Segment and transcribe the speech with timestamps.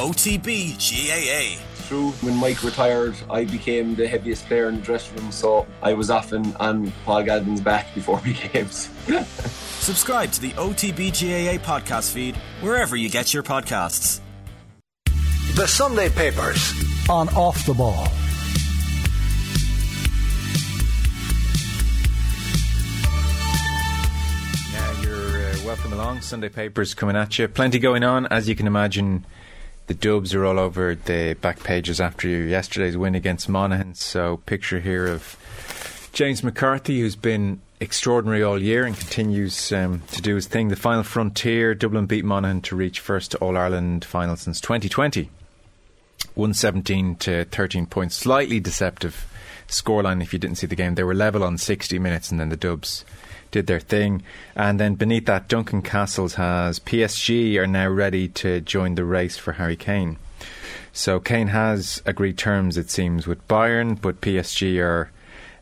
[0.00, 1.62] OTB GAA.
[1.82, 5.92] Through when Mike retired, I became the heaviest player in the dressing room, so I
[5.92, 8.88] was often on Paul Galvin's back before we games.
[9.84, 14.20] Subscribe to the OTB GAA podcast feed wherever you get your podcasts.
[15.54, 16.72] The Sunday Papers
[17.10, 18.08] on Off the Ball.
[24.72, 26.22] Now you're uh, welcome along.
[26.22, 27.48] Sunday Papers coming at you.
[27.48, 29.26] Plenty going on, as you can imagine.
[29.90, 33.96] The Dubs are all over the back pages after yesterday's win against Monaghan.
[33.96, 35.36] So, picture here of
[36.12, 40.68] James McCarthy, who's been extraordinary all year and continues um, to do his thing.
[40.68, 45.28] The final frontier, Dublin beat Monaghan to reach first All Ireland final since 2020.
[46.34, 48.14] 117 to 13 points.
[48.14, 49.26] Slightly deceptive
[49.66, 50.94] scoreline if you didn't see the game.
[50.94, 53.04] They were level on 60 minutes and then the Dubs
[53.50, 54.22] did their thing.
[54.54, 59.36] And then beneath that, Duncan Castles has PSG are now ready to join the race
[59.36, 60.16] for Harry Kane.
[60.92, 65.10] So Kane has agreed terms, it seems, with Bayern, but PSG are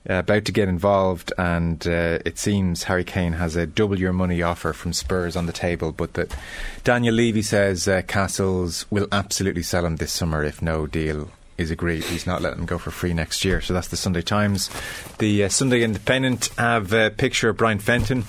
[0.09, 4.13] uh, about to get involved, and uh, it seems Harry Kane has a double your
[4.13, 5.93] money offer from Spurs on the table.
[5.93, 6.35] But that
[6.83, 11.71] Daniel Levy says uh, Castles will absolutely sell him this summer if no deal is
[11.71, 12.05] agreed.
[12.05, 13.61] He's not letting him go for free next year.
[13.61, 14.71] So that's the Sunday Times.
[15.19, 18.25] The uh, Sunday Independent have a picture of Brian Fenton.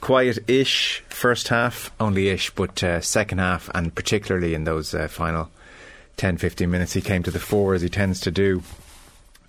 [0.00, 5.08] Quiet ish first half, only ish, but uh, second half, and particularly in those uh,
[5.08, 5.48] final
[6.18, 8.62] 10 15 minutes, he came to the fore as he tends to do.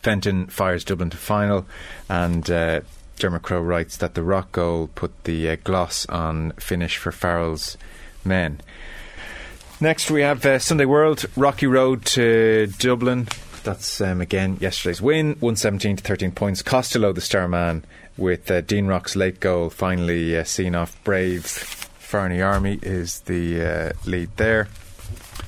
[0.01, 1.65] Fenton fires Dublin to final,
[2.07, 2.81] and uh,
[3.17, 7.77] Dermot Crowe writes that the rock goal put the uh, gloss on finish for Farrell's
[8.23, 8.61] men.
[9.81, 13.27] Next, we have uh, Sunday World, Rocky Road to Dublin.
[13.65, 16.61] That's um, again yesterday's win, 117 to 13 points.
[16.61, 17.83] Costello, the star man,
[18.15, 21.45] with uh, Dean Rock's late goal, finally uh, seeing off Brave.
[21.45, 24.69] Farney Army is the uh, lead there.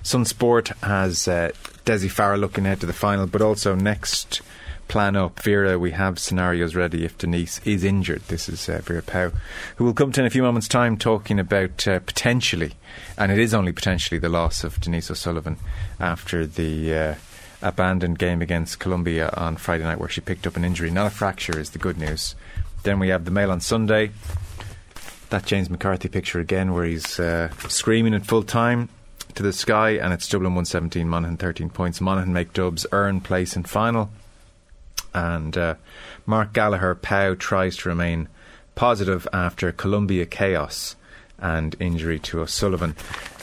[0.04, 1.52] Sun Sport has uh,
[1.86, 4.42] Dessie Farrell looking ahead to the final, but also next
[4.88, 5.42] plan up.
[5.42, 8.22] Vera, we have scenarios ready if Denise is injured.
[8.24, 9.34] This is uh, Vera Pauw,
[9.76, 12.74] who will come to in a few moments' time talking about uh, potentially,
[13.18, 15.58] and it is only potentially, the loss of Denise O'Sullivan
[16.00, 17.16] after the uh,
[17.62, 20.90] abandoned game against Colombia on Friday night, where she picked up an injury.
[20.90, 22.36] Not a fracture is the good news.
[22.84, 24.12] Then we have the Mail on Sunday.
[25.30, 28.90] That James McCarthy picture again, where he's uh, screaming at full time
[29.36, 32.00] to the sky, and it's Dublin 117, Monaghan 13 points.
[32.00, 34.10] Monaghan make Dubs earn place in final
[35.14, 35.76] and uh,
[36.26, 38.28] Mark Gallagher Pauw tries to remain
[38.76, 40.96] positive after Colombia chaos
[41.40, 42.96] and injury to O'Sullivan.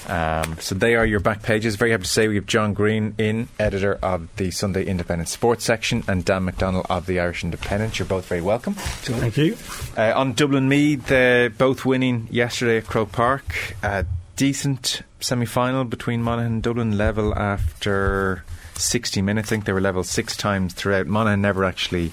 [0.09, 1.77] Um, so they are your back pages.
[1.77, 5.65] Very happy to say we have John Greene in, editor of the Sunday Independent Sports
[5.65, 7.99] section, and Dan McDonnell of the Irish Independent.
[7.99, 8.75] You're both very welcome.
[8.75, 9.57] Thank you.
[9.97, 13.77] Uh, on Dublin Meath, uh, both winning yesterday at Croke Park.
[13.83, 14.03] Uh,
[14.37, 18.45] decent semi final between Monaghan and Dublin, level after
[18.77, 19.49] 60 minutes.
[19.49, 21.07] I think they were level six times throughout.
[21.07, 22.13] Monaghan never actually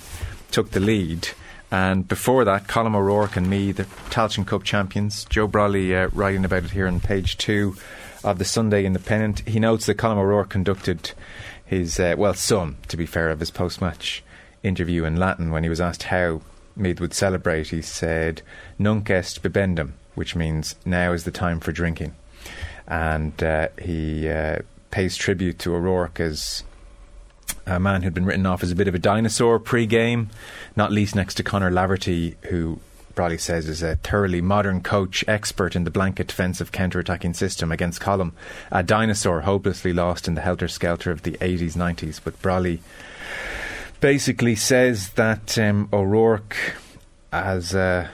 [0.52, 1.30] took the lead.
[1.72, 6.44] And before that, Colm O'Rourke and Meath, the Tailteann Cup champions, Joe Brolly uh, writing
[6.44, 7.76] about it here on page two
[8.24, 9.48] of the Sunday Independent.
[9.48, 11.12] He notes that Colm O'Rourke conducted
[11.66, 14.22] his, uh, well, some, to be fair, of his post match
[14.64, 16.42] interview in Latin when he was asked how
[16.76, 17.70] Meath would celebrate.
[17.70, 18.42] He said,
[18.78, 22.16] Nunc est bibendum, which means now is the time for drinking.
[22.88, 24.60] And uh, he uh,
[24.92, 26.64] pays tribute to O'Rourke as
[27.66, 30.30] a man who'd been written off as a bit of a dinosaur pre-game,
[30.76, 32.80] not least next to Conor Laverty, who
[33.14, 38.02] Brolly says is a thoroughly modern coach, expert in the blanket defensive counter-attacking system against
[38.02, 38.32] Colm.
[38.72, 42.20] A dinosaur hopelessly lost in the helter-skelter of the 80s, 90s.
[42.24, 42.80] But Brolly
[44.00, 46.76] basically says that um, O'Rourke
[47.32, 48.10] has a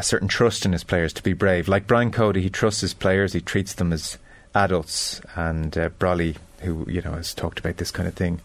[0.00, 1.68] certain trust in his players to be brave.
[1.68, 4.18] Like Brian Cody, he trusts his players, he treats them as
[4.54, 8.40] adults, and uh, Brolly, who you know has talked about this kind of thing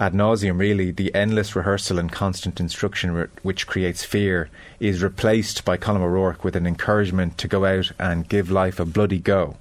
[0.00, 4.50] ad nauseum, really, the endless rehearsal and constant instruction re- which creates fear
[4.80, 8.84] is replaced by Colm O'Rourke with an encouragement to go out and give life a
[8.84, 9.56] bloody go.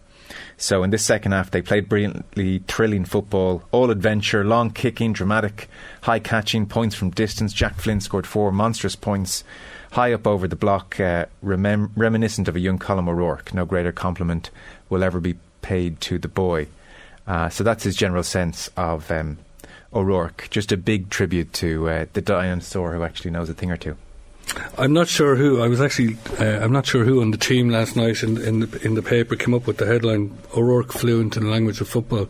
[0.58, 5.69] So in this second half, they played brilliantly thrilling football, all adventure, long kicking, dramatic,
[6.01, 7.54] high catching, points from distance.
[7.54, 9.44] Jack Flynn scored four monstrous points
[9.92, 13.54] high up over the block, uh, remem- reminiscent of a young Colm O'Rourke.
[13.54, 14.50] No greater compliment
[14.90, 16.68] will ever be paid to the boy.
[17.25, 19.39] Uh, so that's his general sense of um,
[19.94, 20.48] O'Rourke.
[20.51, 23.98] Just a big tribute to uh, the dinosaur who actually knows a thing or two.
[24.77, 25.62] I'm not sure who.
[25.62, 26.18] I was actually.
[26.38, 29.01] Uh, I'm not sure who on the team last night in, in the in the
[29.01, 32.27] paper came up with the headline "O'Rourke fluent in the language of football."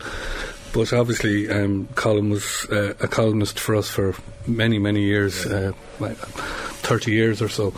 [0.74, 4.16] But obviously, um, Colm was uh, a columnist for us for
[4.48, 7.74] many, many years, uh, thirty years or so,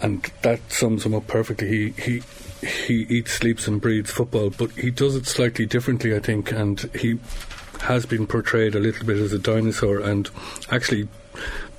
[0.00, 1.68] and that sums him up perfectly.
[1.68, 2.22] He he
[2.62, 6.80] he eats, sleeps, and breathes football, but he does it slightly differently, I think, and
[6.98, 7.18] he
[7.80, 9.98] has been portrayed a little bit as a dinosaur.
[9.98, 10.30] And
[10.70, 11.08] actually,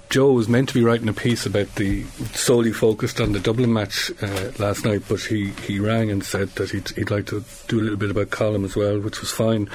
[0.10, 2.04] Joe was meant to be writing a piece about the
[2.34, 6.50] solely focused on the Dublin match uh, last night, but he, he rang and said
[6.50, 9.32] that he'd, he'd like to do a little bit about Colm as well, which was
[9.32, 9.70] fine.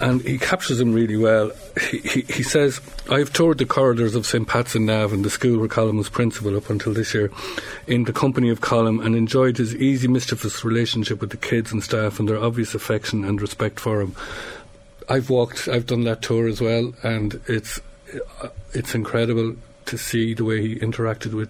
[0.00, 1.52] And he captures him really well.
[1.90, 4.46] He, he, he says, I've toured the corridors of St.
[4.46, 7.30] Pat's and Navan the school where Colm was principal up until this year
[7.86, 11.82] in the company of Colm and enjoyed his easy, mischievous relationship with the kids and
[11.82, 14.16] staff and their obvious affection and respect for him.
[15.08, 17.80] I've walked, I've done that tour as well, and it's
[18.42, 19.56] uh, it's incredible
[19.86, 21.48] to see the way he interacted with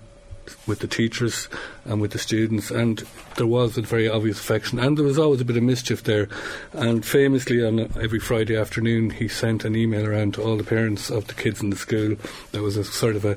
[0.67, 1.49] with the teachers
[1.85, 3.05] and with the students, and
[3.37, 6.29] there was a very obvious affection, and there was always a bit of mischief there.
[6.73, 11.11] And famously, on every Friday afternoon, he sent an email around to all the parents
[11.11, 12.17] of the kids in the school.
[12.53, 13.37] That was a sort of a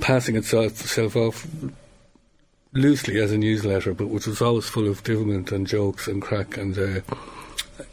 [0.00, 1.46] passing itself, itself off
[2.72, 6.56] loosely as a newsletter, but which was always full of devilment and jokes and crack
[6.56, 6.78] and.
[6.78, 7.00] Uh,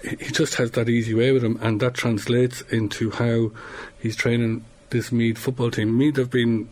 [0.01, 3.51] he just has that easy way with him, and that translates into how
[3.99, 5.97] he's training this Meath football team.
[5.97, 6.69] Meath have been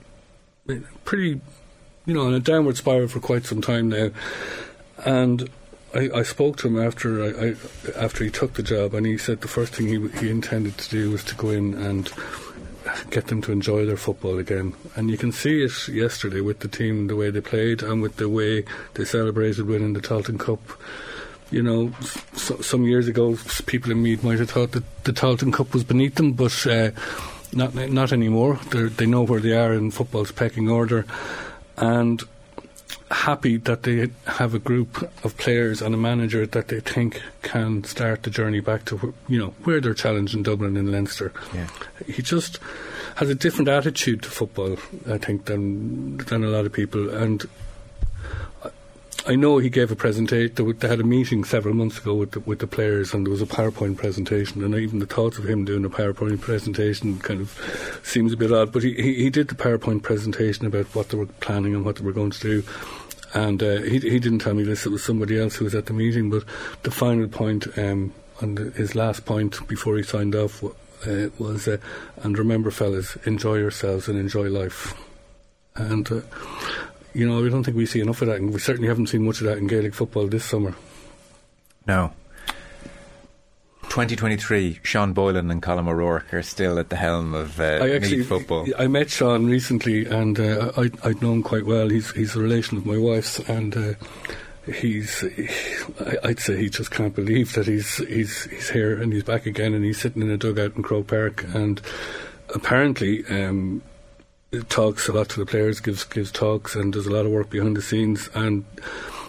[1.06, 1.40] pretty,
[2.06, 4.12] you know, on a downward spiral for quite some time now,
[5.06, 5.50] and
[5.94, 7.56] I, I spoke to him after I, I,
[7.96, 10.90] after he took the job, and he said the first thing he he intended to
[10.90, 12.12] do was to go in and
[13.10, 14.74] get them to enjoy their football again.
[14.96, 18.18] And you can see it yesterday with the team, the way they played, and with
[18.18, 20.60] the way they celebrated winning the Tailteann Cup
[21.50, 21.92] you know,
[22.36, 25.84] so, some years ago, people in Meath might have thought that the Tailteann Cup was
[25.84, 26.92] beneath them, but uh,
[27.54, 28.60] not not anymore.
[28.72, 31.06] They're, they know where they are in football's pecking order,
[31.78, 32.24] and
[33.10, 37.84] happy that they have a group of players and a manager that they think can
[37.86, 41.32] start the journey back to you know where they're challenged in Dublin and Leinster.
[41.54, 41.68] Yeah.
[42.06, 42.60] He just
[43.16, 44.78] has a different attitude to football,
[45.10, 47.46] I think, than than a lot of people, and
[49.28, 50.56] I know he gave a presentation.
[50.80, 53.42] They had a meeting several months ago with the, with the players, and there was
[53.42, 54.64] a PowerPoint presentation.
[54.64, 58.54] And even the thoughts of him doing a PowerPoint presentation kind of seems a bit
[58.54, 58.72] odd.
[58.72, 61.98] But he, he, he did the PowerPoint presentation about what they were planning and what
[61.98, 62.64] they were going to do.
[63.34, 65.88] And uh, he, he didn't tell me this; it was somebody else who was at
[65.88, 66.30] the meeting.
[66.30, 66.46] But
[66.84, 71.80] the final point, um, and his last point before he signed off, uh, was, uh,
[72.24, 74.94] "And remember, fellas, enjoy yourselves and enjoy life."
[75.76, 76.22] And uh,
[77.14, 79.26] you know, I don't think we see enough of that, and we certainly haven't seen
[79.26, 80.76] much of that in Gaelic football this summer.
[81.86, 82.14] No.
[83.84, 88.24] 2023, Sean Boylan and Colm O'Rourke are still at the helm of uh, I actually,
[88.24, 88.68] football.
[88.78, 91.90] I met Sean recently, and uh, I, I'd known quite well.
[91.90, 93.94] He's he's a relation of my wife's, and uh,
[94.72, 95.24] he's
[96.24, 99.74] I'd say he just can't believe that he's he's he's here and he's back again,
[99.74, 101.82] and he's sitting in a dugout in Croke Park, and
[102.54, 103.26] apparently.
[103.28, 103.82] Um,
[104.70, 107.50] talks a lot to the players, gives gives talks, and does a lot of work
[107.50, 108.30] behind the scenes.
[108.34, 108.66] And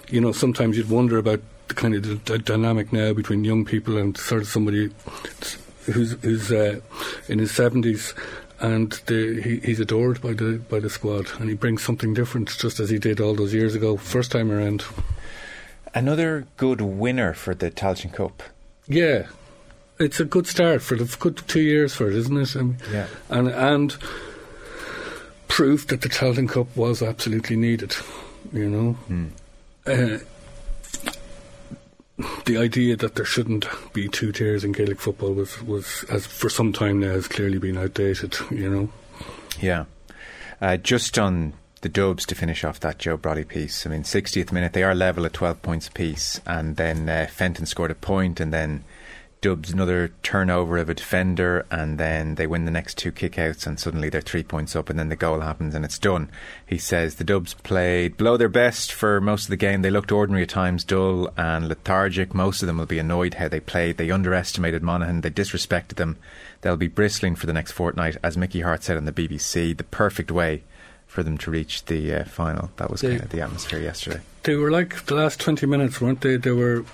[0.09, 3.65] you know, sometimes you'd wonder about the kind of the, the dynamic now between young
[3.65, 4.91] people and sort of somebody
[5.87, 6.81] who's who's uh,
[7.29, 8.15] in his seventies.
[8.61, 12.49] And the, he, he's adored by the by the squad, and he brings something different,
[12.59, 14.85] just as he did all those years ago, first time around.
[15.95, 18.43] Another good winner for the Tailteann Cup.
[18.89, 19.29] Yeah,
[20.01, 22.57] it's a good start for the good two years for it, isn't it?
[22.57, 23.07] I mean, Yeah.
[23.31, 23.97] and and
[25.49, 27.95] proof that the Tailteann Cup was absolutely needed.
[28.53, 28.97] You know,
[29.87, 30.19] uh,
[32.45, 36.49] the idea that there shouldn't be two tiers in Gaelic football was was as for
[36.49, 38.37] some time now has clearly been outdated.
[38.51, 38.89] You know,
[39.61, 39.85] Yeah.
[40.61, 43.87] Uh, just on the Dubs to finish off that Joe Brolly piece.
[43.87, 47.67] I mean, 60th minute, they are level at 12 points apiece, and then uh, Fenton
[47.67, 48.83] scored a point, and then
[49.41, 53.79] Dubs another turnover of a defender, and then they win the next two kickouts, and
[53.79, 56.29] suddenly they're three points up, and then the goal happens, and it's done.
[56.67, 59.83] He says the Dubs played below their best for most of the game.
[59.83, 62.35] They looked ordinary at times, dull and lethargic.
[62.35, 63.97] Most of them will be annoyed how they played.
[63.97, 65.21] They underestimated Monaghan.
[65.21, 66.17] They disrespected them.
[66.63, 69.77] They'll be bristling for the next fortnight, as Mickey Harte said on the BBC.
[69.77, 70.65] The perfect way
[71.07, 72.71] for them to reach the uh, final.
[72.77, 74.21] That was They- kind of the atmosphere yesterday.
[74.43, 76.37] they were like the last twenty minutes, weren't they?
[76.39, 76.85] They were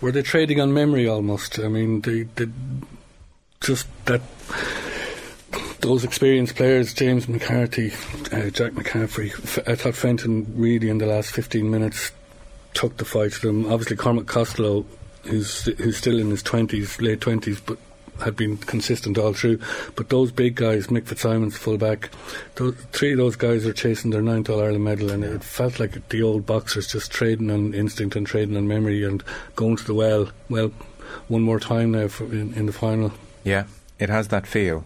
[0.00, 1.58] were they trading on memory almost?
[1.58, 2.46] I mean, they, they
[3.60, 4.20] just that
[5.80, 7.92] those experienced players, James McCarthy,
[8.32, 9.32] uh, Jack McCaffrey.
[9.32, 12.12] F- I thought Fenton really in the last fifteen minutes
[12.74, 13.66] took the fight to them.
[13.66, 14.86] Obviously, Cormac Costello,
[15.24, 17.78] who's who's still in his twenties, late twenties, but
[18.20, 19.58] had been consistent all through.
[19.96, 22.10] But those big guys, Mick Fitzsimons, fullback,
[22.56, 25.80] those, three of those guys are chasing their ninth All Ireland medal, and it felt
[25.80, 29.22] like the old boxers just trading on instinct and trading on memory and
[29.56, 30.30] going to the well.
[30.48, 30.72] Well,
[31.28, 33.12] one more time now in, in the final.
[33.44, 33.64] Yeah,
[33.98, 34.84] it has that feel.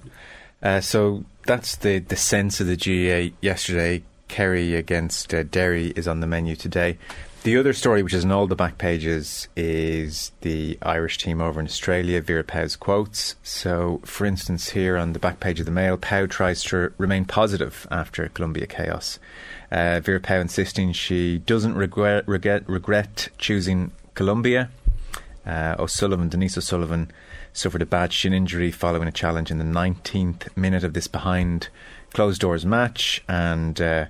[0.63, 4.03] Uh, so that's the, the sense of the GA yesterday.
[4.29, 6.99] Kerry against uh, Derry is on the menu today.
[7.47, 11.61] The other story, which is in all the back pages, is the Irish team over
[11.61, 13.37] in Australia, Vera Pauw's quotes.
[13.45, 17.25] So, for instance, here on the back page of the Mail, Pauw tries to remain
[17.25, 19.21] positive after Colombia chaos.
[19.71, 24.69] Uh, Vera Pauw insisting she doesn't regret, regret, regret choosing Colombia.
[25.47, 27.13] Uh, O'Sullivan, Denise O'Sullivan,
[27.53, 31.69] suffered a bad shin injury following a challenge in the 19th minute of this behind
[32.13, 34.07] closed doors match, and uh,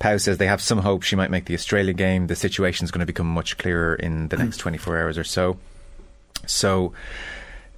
[0.00, 2.26] Pauw says they have some hope she might make the Australia game.
[2.26, 5.58] The situation is going to become much clearer in the next 24 hours or so.
[6.46, 6.92] So.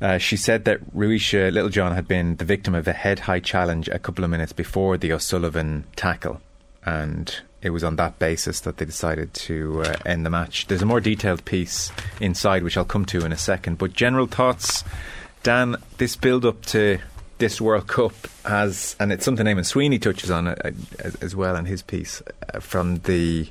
[0.01, 3.89] Uh, she said that Ruesha Littlejohn had been the victim of a head high challenge
[3.89, 6.43] a couple of minutes before the O'Sullivan tackle,
[6.85, 10.67] and it was on that basis that they decided to uh, end the match.
[10.67, 13.79] There's a more detailed piece inside, which I'll come to in a second.
[13.79, 14.85] But general thoughts,
[15.43, 16.99] Dan, this build up to
[17.45, 18.15] this World Cup
[18.47, 20.55] has, and it's something Eamonn Sweeney touches on uh,
[20.99, 22.23] as, as, well in his piece,
[22.55, 23.51] uh, from the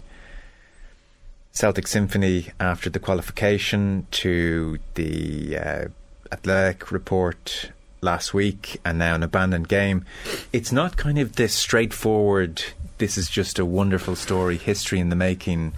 [1.52, 5.86] Celtic Symphony after the qualification to the uh,
[6.32, 7.70] Athletic report
[8.02, 10.06] last week and now an abandoned game.
[10.52, 12.64] It's not kind of this straightforward,
[12.98, 15.74] this is just a wonderful story, history in the making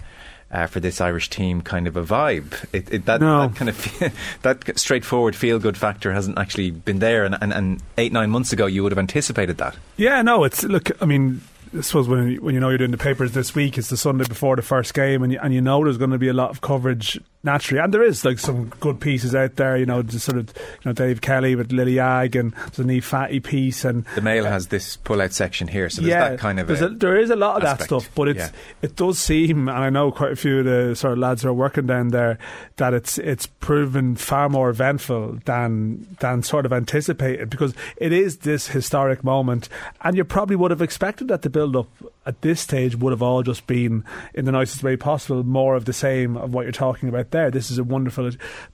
[0.56, 2.64] uh, for this Irish team kind of a vibe.
[2.72, 3.46] It, it, that, no.
[3.46, 7.82] that, kind of that straightforward feel good factor hasn't actually been there, and, and, and
[7.98, 9.76] eight nine months ago you would have anticipated that.
[9.98, 10.90] Yeah, no, it's look.
[11.02, 11.42] I mean,
[11.76, 14.24] I suppose when when you know you're doing the papers this week, it's the Sunday
[14.26, 16.48] before the first game, and you, and you know there's going to be a lot
[16.48, 19.78] of coverage naturally, and there is like some good pieces out there.
[19.78, 23.02] You know, just sort of you know Dave Kelly with Lily Agg and the Niamh
[23.02, 26.38] Fahey piece, and the Mail uh, has this pull-out section here, so there's yeah, that
[26.38, 27.88] kind of a, a, there is a lot of aspect.
[27.88, 28.50] that stuff, but it's yeah.
[28.82, 31.48] it does seem, and I know quite a few of the sort of lads who
[31.48, 32.38] are working down there
[32.76, 38.38] that it's it's proven far more eventful than than sort of anticipated because it is
[38.38, 39.68] this historic moment,
[40.02, 41.88] and you probably would have expected that the build-up
[42.26, 44.04] at this stage would have all just been
[44.34, 47.50] in the nicest way possible, more of the same of what you're talking about there.
[47.50, 48.30] This is a wonderful,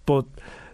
[0.07, 0.25] but.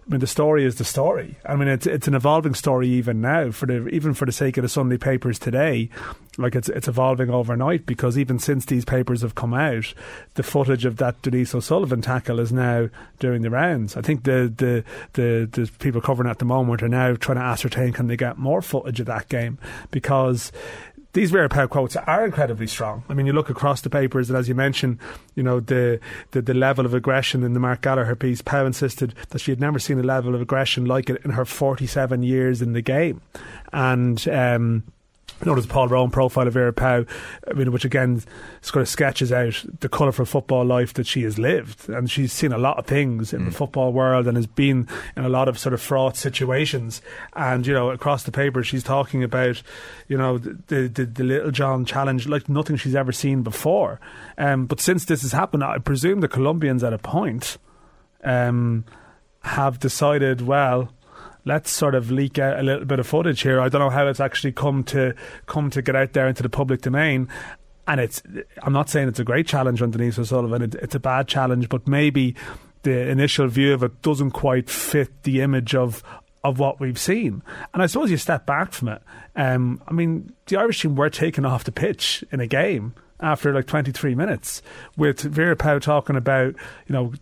[0.06, 1.36] I mean, the story is the story.
[1.44, 3.50] I mean, it's it's an evolving story even now.
[3.50, 5.90] For the even for the sake of the Sunday papers today,
[6.38, 9.92] like it's it's evolving overnight because even since these papers have come out,
[10.34, 13.98] the footage of that Denise O'Sullivan tackle is now doing the rounds.
[13.98, 17.44] I think the the the, the people covering at the moment are now trying to
[17.44, 19.58] ascertain can they get more footage of that game
[19.90, 20.52] because
[21.12, 23.02] these rare Pauw quotes are incredibly strong.
[23.08, 24.98] I mean, you look across the papers, and as you mentioned,
[25.34, 26.00] you know the,
[26.32, 28.42] the, the level of aggression in the Mark Gallagher piece.
[28.42, 31.44] Pauw insisted that she had never seen a level of aggression like it in her
[31.44, 33.20] 47 years in the game,
[33.72, 34.26] and.
[34.28, 34.84] Um,
[35.44, 37.06] Notice Paul Rowan profile of Vera Pauw,
[37.48, 38.22] I mean, which again
[38.60, 41.88] sort of sketches out the colourful football life that she has lived.
[41.88, 43.44] And she's seen a lot of things in mm.
[43.46, 47.00] the football world and has been in a lot of sort of fraught situations.
[47.34, 49.62] And, you know, across the paper, she's talking about,
[50.08, 54.00] you know, the, the, the Littlejohn challenge like nothing she's ever seen before.
[54.36, 57.58] Um, but since this has happened, I presume the Colombians at a point
[58.24, 58.84] um,
[59.42, 60.90] have decided, well,
[61.48, 63.58] let's sort of leak out a little bit of footage here.
[63.58, 65.14] I don't know how it's actually come to
[65.46, 67.28] come to get out there into the public domain.
[67.88, 68.22] And it's
[68.62, 70.62] I'm not saying it's a great challenge on Denise O'Sullivan.
[70.62, 72.36] It, it's a bad challenge, but maybe
[72.82, 76.02] the initial view of it doesn't quite fit the image of
[76.44, 77.42] of what we've seen.
[77.72, 79.02] And I suppose you step back from it.
[79.34, 83.52] Um, I mean, the Irish team were taken off the pitch in a game after
[83.52, 84.62] like 23 minutes
[84.96, 86.54] with Vera Pauw talking about,
[86.86, 87.12] you know,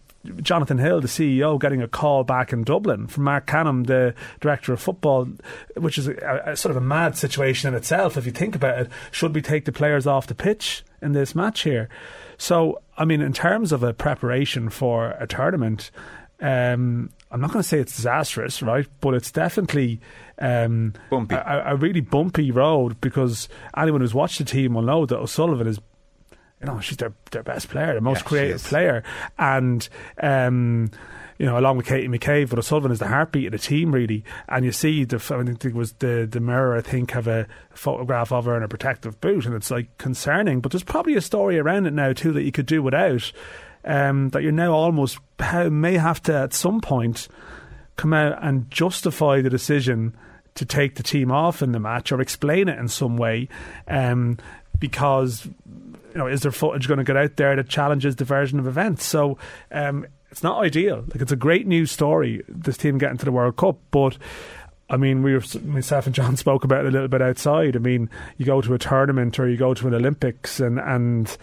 [0.42, 4.72] Jonathan Hill, the CEO, getting a call back in Dublin from Marc Canham, the director
[4.72, 5.28] of football,
[5.76, 8.78] which is a, a, sort of a mad situation in itself if you think about
[8.78, 8.90] it.
[9.10, 11.88] Should we take the players off the pitch in this match here?
[12.38, 15.90] So, I mean, in terms of a preparation for a tournament,
[16.40, 18.86] um, I'm not going to say it's disastrous, right?
[19.00, 20.00] But it's definitely
[20.38, 25.16] um, a, a, really bumpy road because anyone who's watched the team will know that
[25.16, 25.80] O'Sullivan is
[26.60, 29.02] you know, she's their their best player, the most yeah, creative player,
[29.38, 29.88] and.
[30.20, 30.90] Um,
[31.38, 34.24] you know, along with Katie McCabe, but O'Sullivan is the heartbeat of the team, really.
[34.48, 37.46] And you see, the I think it was the the Mirror, I think, have a
[37.74, 40.60] photograph of her in a protective boot, and it's like concerning.
[40.60, 43.32] But there's probably a story around it now too that you could do without.
[43.84, 47.28] Um, that you're now almost may have to at some point
[47.94, 50.16] come out and justify the decision
[50.56, 53.48] to take the team off in the match or explain it in some way,
[53.86, 54.38] um,
[54.78, 55.46] because
[56.16, 58.66] you know, is there footage going to get out there that challenges the version of
[58.66, 59.04] events?
[59.04, 59.36] So
[59.70, 61.04] um, it's not ideal.
[61.08, 64.16] Like it's a great news story, this team getting to the World Cup, but.
[64.88, 67.74] I mean, we were, myself and John spoke about it a little bit outside.
[67.74, 68.08] I mean,
[68.38, 71.36] you go to a tournament or you go to an Olympics and, and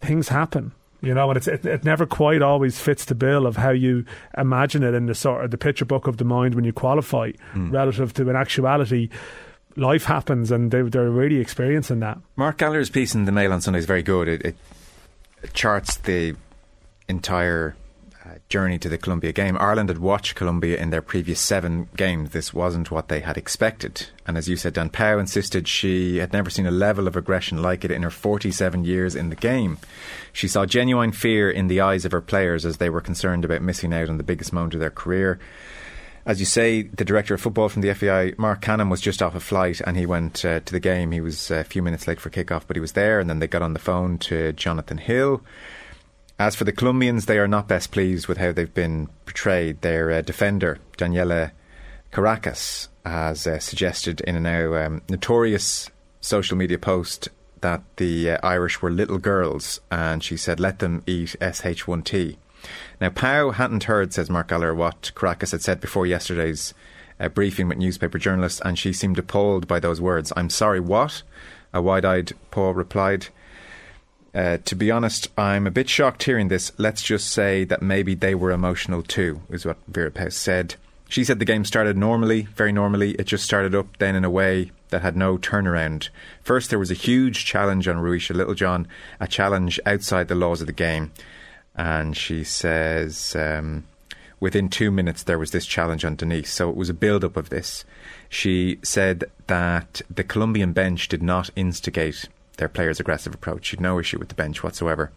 [0.00, 3.54] things happen, you know, and it's, it, it never quite always fits the bill of
[3.54, 4.04] how you
[4.36, 7.30] imagine it in the sort of the picture book of the mind when you qualify
[7.54, 7.72] mm.
[7.72, 9.10] relative to an actuality
[9.76, 12.18] life happens, and they, they're really experiencing that.
[12.36, 14.28] Mark Gallagher's piece in the Mail on Sunday is very good.
[14.28, 14.56] It, it,
[15.52, 16.34] charts the
[17.08, 17.76] entire
[18.24, 19.56] uh, journey to the Colombia game.
[19.60, 22.30] Ireland had watched Colombia in their previous seven games.
[22.30, 24.08] This wasn't what they had expected.
[24.26, 27.62] And as you said, Dan Pauw insisted she had never seen a level of aggression
[27.62, 29.78] like it in her 47 years in the game.
[30.32, 33.62] She saw genuine fear in the eyes of her players as they were concerned about
[33.62, 35.38] missing out on the biggest moment of their career.
[36.26, 39.36] As you say, the director of football from the FAI, Marc Canham, was just off
[39.36, 41.12] a flight and he went uh, to the game.
[41.12, 43.20] He was a few minutes late for kickoff, but he was there.
[43.20, 45.40] And then they got on the phone to Jonathan Hill.
[46.36, 49.82] As for the Colombians, they are not best pleased with how they've been portrayed.
[49.82, 51.52] Their uh, defender, Daniela
[52.10, 55.88] Caracas, has uh, suggested in a now um, notorious
[56.20, 57.28] social media post
[57.60, 62.36] that the uh, Irish were little girls, and she said, let them eat SH1T.
[63.00, 66.72] Now, Pauw hadn't heard, says Mark Gallagher, what Caracas had said before yesterday's
[67.20, 70.32] uh, briefing with newspaper journalists, and she seemed appalled by those words.
[70.36, 71.22] I'm sorry, what?
[71.72, 73.28] A wide eyed Paul replied.
[74.34, 76.72] Uh, to be honest, I'm a bit shocked hearing this.
[76.78, 80.76] Let's just say that maybe they were emotional too, is what Vera Pauw said.
[81.08, 83.12] She said the game started normally, very normally.
[83.12, 86.08] It just started up then in a way that had no turnaround.
[86.42, 88.88] First, there was a huge challenge on Ruesha Littlejohn,
[89.20, 91.12] a challenge outside the laws of the game.
[91.76, 93.84] And she says um,
[94.40, 96.52] within two minutes there was this challenge on Denise.
[96.52, 97.84] So it was a build up of this.
[98.28, 103.66] She said that the Colombian bench did not instigate their players' aggressive approach.
[103.66, 105.12] She'd no issue with the bench whatsoever.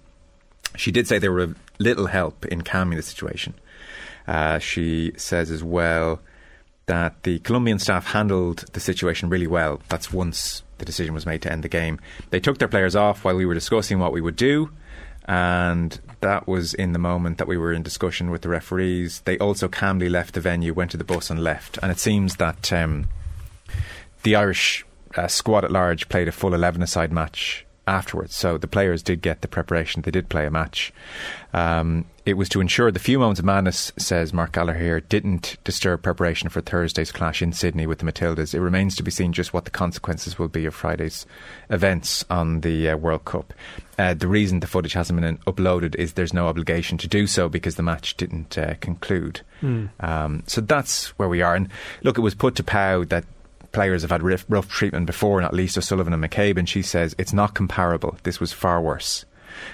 [0.76, 3.54] She did say they were of little help in calming the situation.
[4.28, 6.20] Uh, she says as well
[6.86, 9.82] that the Colombian staff handled the situation really well.
[9.90, 12.00] That's once the decision was made to end the game.
[12.30, 14.72] They took their players off while we were discussing what we would do,
[15.26, 19.22] and that was in the moment that we were in discussion with the referees.
[19.22, 21.78] They also calmly left the venue, went to the bus, and left.
[21.82, 23.08] And it seems that um,
[24.24, 24.86] the Irish
[25.16, 28.36] uh, squad at large played a full 11 a side match afterwards.
[28.36, 30.04] So the players did get the preparation.
[30.04, 30.94] They did play a match.
[31.54, 36.04] Um, it was to ensure the few moments of madness, says Mark Gallagher didn't disturb
[36.04, 38.54] preparation for Thursday's clash in Sydney with the Matildas.
[38.54, 41.26] It remains to be seen just what the consequences will be of Friday's
[41.72, 43.54] events on the uh, World Cup.
[43.98, 47.50] Uh, the reason the footage hasn't been uploaded is there's no obligation to do so
[47.50, 49.42] because the match didn't uh, conclude.
[49.64, 49.90] Mm.
[50.00, 51.56] Um, so that's where we are.
[51.56, 51.70] And
[52.04, 53.26] look, it was put to Pauw that
[53.72, 57.16] players have had rough, rough treatment before, not least O'Sullivan and McCabe, and she says
[57.18, 58.18] it's not comparable.
[58.24, 59.26] This was far worse.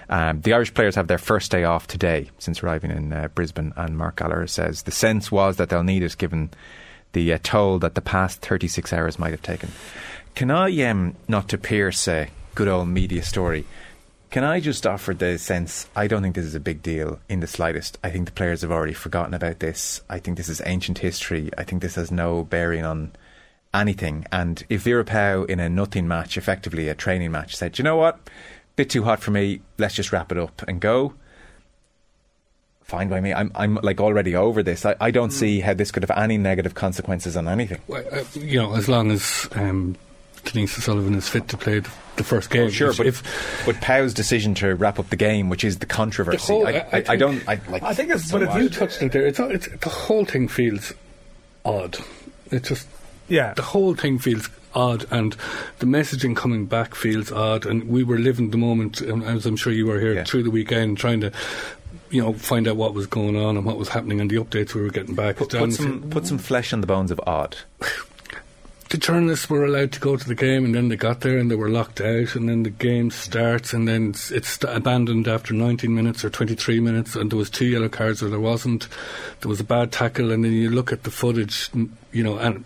[0.10, 3.74] Um, the Irish players have their first day off today since arriving in uh, Brisbane,
[3.76, 6.50] and Mark Gallagher says the sense was that they'll need it given
[7.14, 9.72] the uh, toll that the past 36 hours might have taken.
[10.34, 13.66] Can I, um, not to pierce a good old media story,
[14.30, 17.40] can I just offer the sense I don't think this is a big deal in
[17.40, 17.98] the slightest.
[18.04, 20.02] I think the players have already forgotten about this.
[20.10, 21.52] I think this is ancient history.
[21.58, 23.14] I think this has no bearing on
[23.76, 24.26] anything.
[24.32, 27.98] And if Vera Pauw in a nothing match, effectively a training match, said, you know
[27.98, 28.20] what,
[28.76, 31.14] bit too hot for me, let's just wrap it up and go.
[32.84, 33.34] Fine by me.
[33.34, 34.86] I'm, I'm like already over this.
[34.86, 37.82] I, I don't see how this could have any negative consequences on anything.
[37.88, 39.96] Well, uh, you know, as long as um,
[40.44, 42.70] Denise O'Sullivan is fit to play the, the first game.
[42.70, 43.24] sure, but if
[43.66, 46.72] but Pauw's decision to wrap up the game, which is the controversy, the whole, I,
[46.72, 47.50] I, I, I, don't.
[47.50, 48.30] I, like, I think it's.
[48.30, 50.94] So but if you touched it there, it's, it's the whole thing feels
[51.66, 51.98] odd.
[52.52, 52.88] It just
[53.28, 55.36] yeah, the whole thing feels odd, and
[55.80, 57.66] the messaging coming back feels odd.
[57.66, 60.24] And we were living the moment, um, as I'm sure you were here yeah.
[60.24, 61.32] through the weekend, trying to
[62.10, 64.74] you know, find out what was going on and what was happening and the updates
[64.74, 65.38] we were getting back.
[65.38, 67.58] Put, put some, put some flesh on the bones of odd.
[68.90, 71.50] the journalists were allowed to go to the game and then they got there and
[71.50, 75.54] they were locked out and then the game starts and then it's, it's abandoned after
[75.54, 78.88] 19 minutes or 23 minutes and there was two yellow cards or there wasn't.
[79.42, 81.70] There was a bad tackle and then you look at the footage,
[82.12, 82.64] you know, and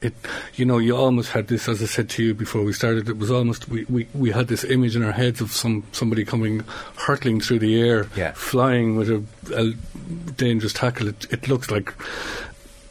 [0.00, 0.14] it,
[0.54, 3.18] you know, you almost had this, as I said to you before we started, it
[3.18, 6.60] was almost, we, we, we had this image in our heads of some somebody coming
[6.96, 8.32] hurtling through the air, yeah.
[8.32, 9.72] flying with a, a
[10.32, 11.08] dangerous tackle.
[11.08, 11.92] It, it looks like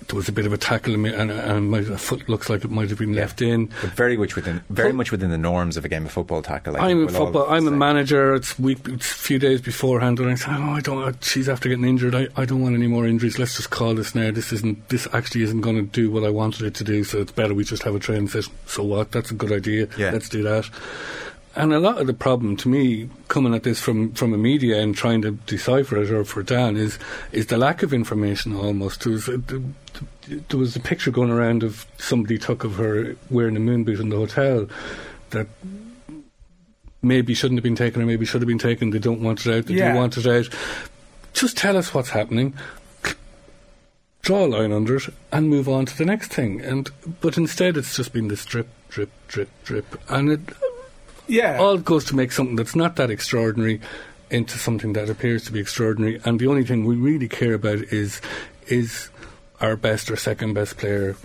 [0.08, 2.89] there was a bit of a tackle and, and my foot looks like it might
[2.89, 3.22] have been yeah.
[3.22, 3.65] left in.
[3.82, 6.78] But very much within very much within the norms of a game of football tackle.
[6.78, 7.50] I'm a football.
[7.50, 8.36] I'm a manager.
[8.36, 11.04] It's week, it's a few days beforehand, and I say, "Oh, I don't.
[11.04, 12.15] Uh, she's after getting injured.
[12.15, 13.38] I, I don't want any more injuries.
[13.38, 14.32] Let's just call this now.
[14.32, 14.89] This isn't.
[14.89, 17.04] This actually isn't going to do what I wanted it to do.
[17.04, 18.54] So it's better we just have a training session.
[18.65, 19.12] So what?
[19.12, 19.88] That's a good idea.
[19.98, 20.12] Yeah.
[20.12, 20.70] Let's do that."
[21.58, 24.80] And a lot of the problem to me, coming at this from, from a media
[24.80, 27.00] and trying to decipher it, or for Dan, is
[27.32, 28.56] is the lack of information.
[28.56, 29.41] Almost there was, a,
[30.28, 34.00] there was a picture going around of somebody took of her wearing a moon boot
[34.00, 34.68] in the hotel
[35.32, 35.48] that
[37.02, 38.90] maybe shouldn't have been taken or maybe should have been taken.
[38.90, 39.66] They don't want it out.
[39.66, 39.94] They yeah.
[39.94, 40.50] do want it out.
[41.34, 42.54] Just tell us what's happening
[44.28, 46.60] draw a line under it, and move on to the next thing.
[46.60, 46.90] And
[47.22, 50.42] but instead, it's just been this drip, drip, drip, drip, and it
[51.30, 51.58] Yeah.
[51.58, 53.80] all goes to make something that's not that extraordinary
[54.30, 56.20] into something that appears to be extraordinary.
[56.26, 58.20] And the only thing we really care about is
[58.68, 59.08] is
[59.62, 61.15] our best or second best player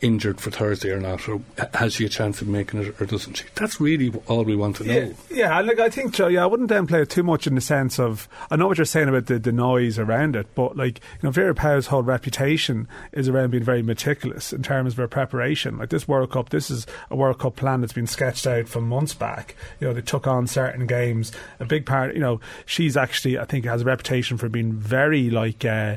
[0.00, 1.40] injured for Thursday or not, or
[1.74, 3.44] has she a chance of making it or doesn't she?
[3.54, 4.94] That's really all we want to know.
[4.94, 7.54] Yeah, yeah, and, like I think, Joe, yeah, I wouldn't downplay it too much in
[7.54, 10.76] the sense of I know what you're saying about the, the noise around it, but
[10.76, 14.98] like you know, Vera Pauw's whole reputation is around being very meticulous in terms of
[14.98, 15.78] her preparation.
[15.78, 18.88] Like this World Cup, this is a World Cup plan that's been sketched out from
[18.88, 19.54] months back.
[19.80, 21.32] You know, they took on certain games.
[21.58, 25.30] A big part, you know, she's actually I think has a reputation for being very
[25.30, 25.64] like.
[25.64, 25.96] Uh,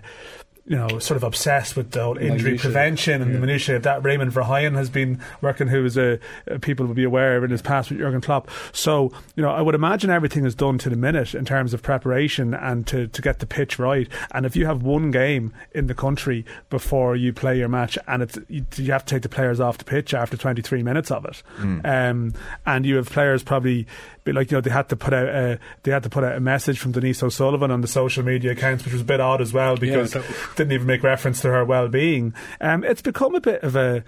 [0.65, 2.58] you know, sort of obsessed with the whole injury Minutiae.
[2.60, 4.02] prevention and the minutiae of that.
[4.04, 7.49] Raymond Verheijen has been working, who is a, a people will be aware of in
[7.52, 8.49] his past with Jurgen Klopp.
[8.71, 11.82] So, you know, I would imagine everything is done to the minute in terms of
[11.82, 14.08] preparation and to, to get the pitch right.
[14.32, 18.23] And if you have one game in the country before you play your match, and
[18.23, 21.26] it's you, you have to take the players off the pitch after 23 minutes of
[21.26, 21.43] it,
[21.84, 22.34] um,
[22.65, 23.86] and you have players probably
[24.23, 26.36] be like you know they had to put out a, they had to put out
[26.36, 29.41] a message from Denise O'Sullivan on the social media accounts, which was a bit odd
[29.41, 30.23] as well because that-
[30.56, 32.34] didn't even make reference to her well-being.
[32.62, 34.04] Um, it's become a bit of a,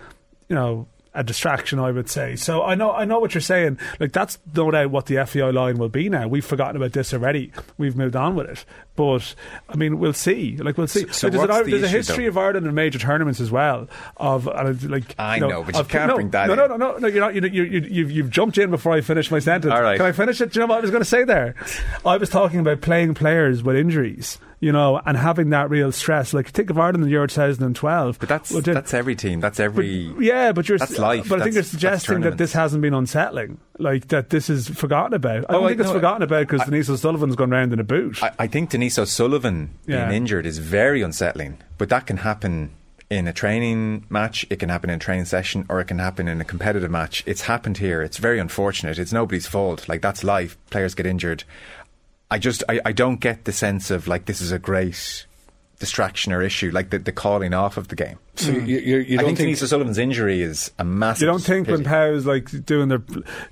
[0.50, 2.36] you know, a distraction, I would say.
[2.36, 3.80] So I know, I know what you're saying.
[4.02, 6.28] Like that's no doubt what the FAI line will be now.
[6.28, 7.54] We've forgotten about this already.
[7.78, 8.66] We've moved on with it.
[8.98, 9.34] But
[9.70, 10.58] I mean, we'll see.
[10.58, 11.08] Like we'll see.
[11.08, 12.32] So- so there's, an, the there's a history though?
[12.32, 13.88] of Ireland in major tournaments as well.
[14.18, 16.76] Of like I you know, but you of- can't no, bring that No, no, no,
[16.76, 17.08] no, no.
[17.08, 17.34] You're not.
[17.34, 19.72] You, you, you, you've, you've jumped in before I finish my sentence.
[19.74, 19.96] All right.
[19.96, 20.52] Can I finish it?
[20.52, 21.56] Do you know what I was going to say there?
[22.06, 24.38] I was talking about playing players with injuries.
[24.66, 26.34] You know, and having that real stress.
[26.34, 28.18] Like think of Ireland in the Euro 2012.
[28.20, 29.40] But that's Well, did- that's every team.
[29.40, 30.10] That's every.
[30.10, 31.30] but, yeah, but you're That's life.
[31.30, 35.14] But I think you're suggesting that this hasn't been unsettling, like that this is forgotten
[35.14, 35.44] about.
[35.44, 37.80] I Oh, don't I- think it's no, forgotten about because Denise O'Sullivan's gone round in
[37.80, 38.24] a boot.
[38.24, 40.06] I, I think Denise O'Sullivan Yeah.
[40.08, 42.72] being injured is very unsettling, but that can happen
[43.08, 46.28] in a training match, it can happen in a training session, or it can happen
[46.28, 47.22] in a competitive match.
[47.28, 48.02] It's happened here.
[48.02, 48.98] It's very unfortunate.
[48.98, 49.88] It's nobody's fault.
[49.88, 50.58] Like that's life.
[50.72, 51.44] Players get injured.
[52.32, 55.26] I just I, I don't get the sense of like this is a great
[55.80, 58.18] distraction or issue, like the, the calling off of the game.
[58.36, 61.22] So you, you, you I don't think think Denise O'Sullivan's injury is a massive.
[61.24, 61.90] you don't think when pity.
[61.90, 63.04] Pauw's like doing their,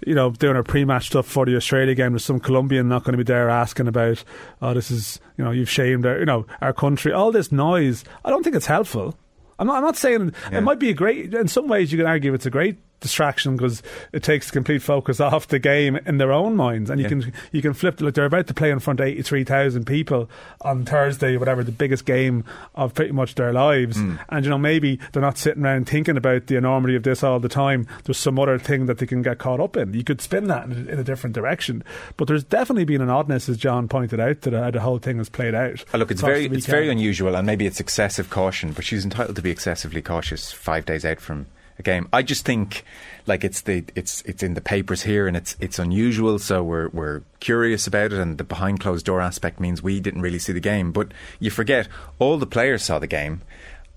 [0.07, 3.11] you know, doing her pre-match stuff for the Australia game, with some Colombian not going
[3.13, 4.23] to be there asking about,
[4.61, 7.11] oh, this is, you know, you've shamed our, you know, our country.
[7.11, 8.03] All this noise.
[8.23, 9.17] I don't think it's helpful.
[9.59, 10.59] I'm not, I'm not saying Yeah.
[10.59, 11.33] it might be a great.
[11.33, 15.19] In some ways, you can argue it's a great distraction because it takes complete focus
[15.19, 17.09] off the game in their own minds, and you Yeah.
[17.09, 18.01] can you can flip.
[18.01, 20.27] Like they're about to play in front of eighty three thousand people
[20.61, 24.15] on Thursday, whatever the biggest game of pretty much their lives, Hmm.
[24.29, 27.39] and you know maybe they're not sitting around thinking about the enormity of this all
[27.39, 27.85] the time.
[28.05, 29.93] There's some other thing that they can get caught up in.
[29.93, 31.83] You could spin that in a, in a different direction,
[32.17, 34.97] but there's definitely been an oddness, as John pointed out, to the, how the whole
[34.97, 35.83] thing has played out.
[35.93, 39.35] Oh, look, it's very it's very unusual, and maybe it's excessive caution, but she's entitled
[39.35, 41.47] to be excessively cautious five days out from
[41.79, 42.07] a game.
[42.13, 42.83] I just think,
[43.25, 46.89] like it's the it's it's in the papers here, and it's it's unusual, so we're
[46.89, 50.53] we're curious about it, and the behind closed door aspect means we didn't really see
[50.53, 50.91] the game.
[50.91, 51.87] But you forget
[52.19, 53.41] all the players saw the game.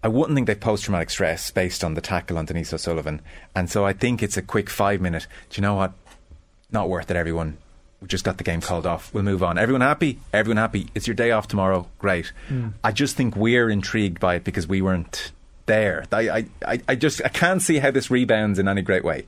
[0.02, 3.20] I wouldn't think they've post traumatic stress based on the tackle on Denise O'Sullivan,
[3.54, 5.26] and so I think it's a quick five minute.
[5.50, 5.92] Do you know what?
[6.70, 7.58] Not worth it, everyone.
[8.00, 9.12] We just got the game called off.
[9.14, 9.56] We'll move on.
[9.56, 10.20] Everyone happy?
[10.32, 10.88] Everyone happy.
[10.94, 11.88] It's your day off tomorrow.
[11.98, 12.32] Great.
[12.48, 12.68] Hmm.
[12.84, 15.32] I just think we're intrigued by it because we weren't
[15.66, 16.04] there.
[16.12, 19.26] I, I, I, just I can't see how this rebounds in any great way.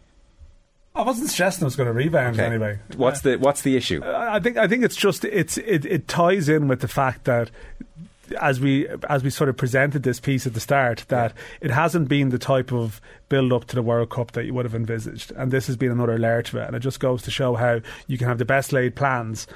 [0.95, 2.47] I wasn't suggesting it was going to rebound Okay.
[2.47, 2.79] anyway.
[2.97, 4.03] What's the what's the issue?
[4.03, 7.25] I I think I think it's just it's it, it ties in with the fact
[7.25, 7.51] that
[8.41, 12.09] as we as we sort of presented this piece at the start that it hasn't
[12.09, 15.31] been the type of build up to the World Cup that you would have envisaged,
[15.33, 17.81] and this has been another layer to it, and it just goes to show how
[18.07, 19.47] you can have the best laid plans,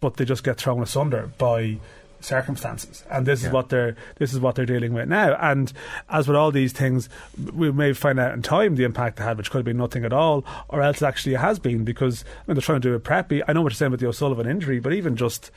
[0.00, 1.78] but they just get thrown asunder by
[2.26, 5.72] circumstances and this is what they're this is what they're dealing with now and
[6.10, 7.08] as with all these things
[7.52, 10.04] we may find out in time the impact it had which could have been nothing
[10.04, 13.04] at all or else actually has been because I mean, they're trying to do it
[13.04, 15.50] preppy I know what you're saying about the O'Sullivan injury but even just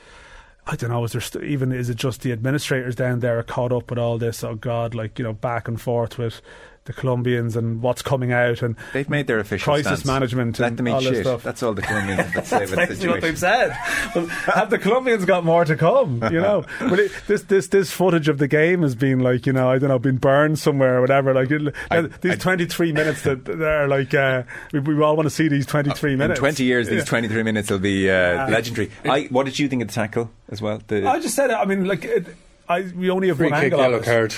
[0.66, 1.02] I don't know.
[1.04, 3.98] Is there st- even is it just the administrators down there are caught up with
[3.98, 4.44] all this?
[4.44, 6.42] Oh God, like you know, back and forth with
[6.86, 10.04] the Colombians and what's coming out and They've made their official crisis stance.
[10.06, 11.24] management Let and them eat all this shit.
[11.26, 11.42] stuff.
[11.42, 13.76] That's all the Colombians have to say about the That's what they've said.
[14.14, 16.22] Well, have the Colombians got more to come?
[16.32, 19.52] You know, but it, this this this footage of the game has been like you
[19.52, 21.34] know I don't know been burned somewhere or whatever.
[21.34, 25.26] Like it, I- these twenty three minutes that they're like uh, we, we all want
[25.26, 26.40] to see these twenty three In minutes.
[26.40, 27.04] 20 years, these Yeah.
[27.04, 28.90] 23 minutes will be uh, legendary.
[29.04, 30.80] I, what did you think of the tackle as well?
[30.88, 31.54] The, I just said it.
[31.54, 32.04] I mean, like.
[32.04, 32.26] It,
[32.70, 34.06] I, we only have free one kick, angle yellow of it.
[34.06, 34.34] card.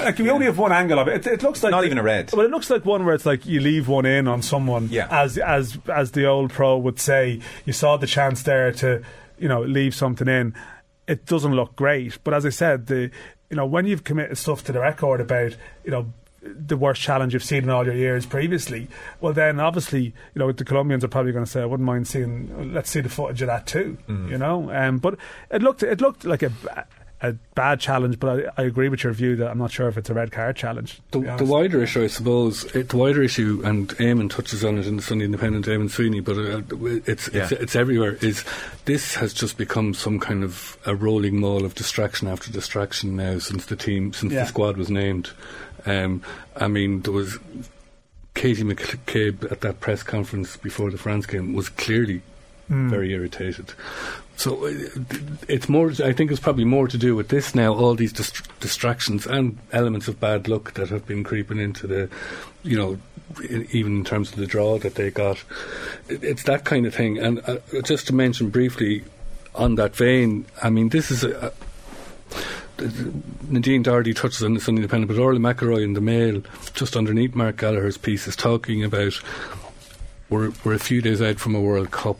[0.00, 1.26] Like we only have one angle of it.
[1.26, 2.32] It, it looks like Not even a red.
[2.32, 4.88] Well, it looks like one where it's like you leave one in on someone.
[4.90, 5.06] Yeah.
[5.10, 9.02] As as as the old pro would say, you saw the chance there to,
[9.38, 10.54] you know, leave something in.
[11.06, 13.10] It doesn't look great, but as I said, the
[13.50, 16.06] you know, when you've committed stuff to the record about, you know,
[16.42, 18.88] the worst challenge you've seen in all your years previously,
[19.20, 22.08] well, then obviously, you know, the Colombians are probably going to say, "I wouldn't mind
[22.08, 24.30] seeing, let's see the footage of that too," Mm.
[24.30, 24.70] you know.
[24.72, 25.16] Um, but
[25.50, 26.52] it looked, it looked like a,
[27.20, 29.96] a bad challenge, but I, I agree with your view that I'm not sure if
[29.96, 31.00] it's a red card challenge.
[31.12, 34.86] The, the wider issue, I suppose, it, the wider issue, and Eamonn touches on it
[34.86, 36.60] in the Sunday Independent, Eamonn Sweeney, but uh,
[37.06, 38.18] it's, it's it's everywhere.
[38.20, 38.44] Is
[38.84, 43.38] this has just become some kind of a rolling mall of distraction after distraction now
[43.38, 44.40] since the team, since Yeah.
[44.40, 45.30] the squad was named.
[45.86, 46.22] Um,
[46.56, 47.38] I mean, there was
[48.34, 52.20] Katie McCabe at that press conference before the France game was clearly
[52.68, 52.88] Hmm.
[52.88, 53.74] very irritated.
[54.36, 54.72] So uh,
[55.48, 55.92] it's more.
[56.02, 57.74] I think it's probably more to do with this now.
[57.74, 62.08] All these dist- distractions and elements of bad luck that have been creeping into the,
[62.62, 62.98] you know,
[63.48, 65.44] in, even in terms of the draw that they got.
[66.08, 67.18] It, it's that kind of thing.
[67.18, 69.04] And uh, just to mention briefly,
[69.54, 71.46] on that vein, I mean, this is a.
[71.48, 71.52] a
[73.48, 76.42] Nadine Doherty touches on the Sunday Independent, but Orla McElroy in the Mail,
[76.74, 79.20] just underneath Mark Gallagher's piece, is talking about
[80.28, 82.18] we're we're a few days out from a World Cup.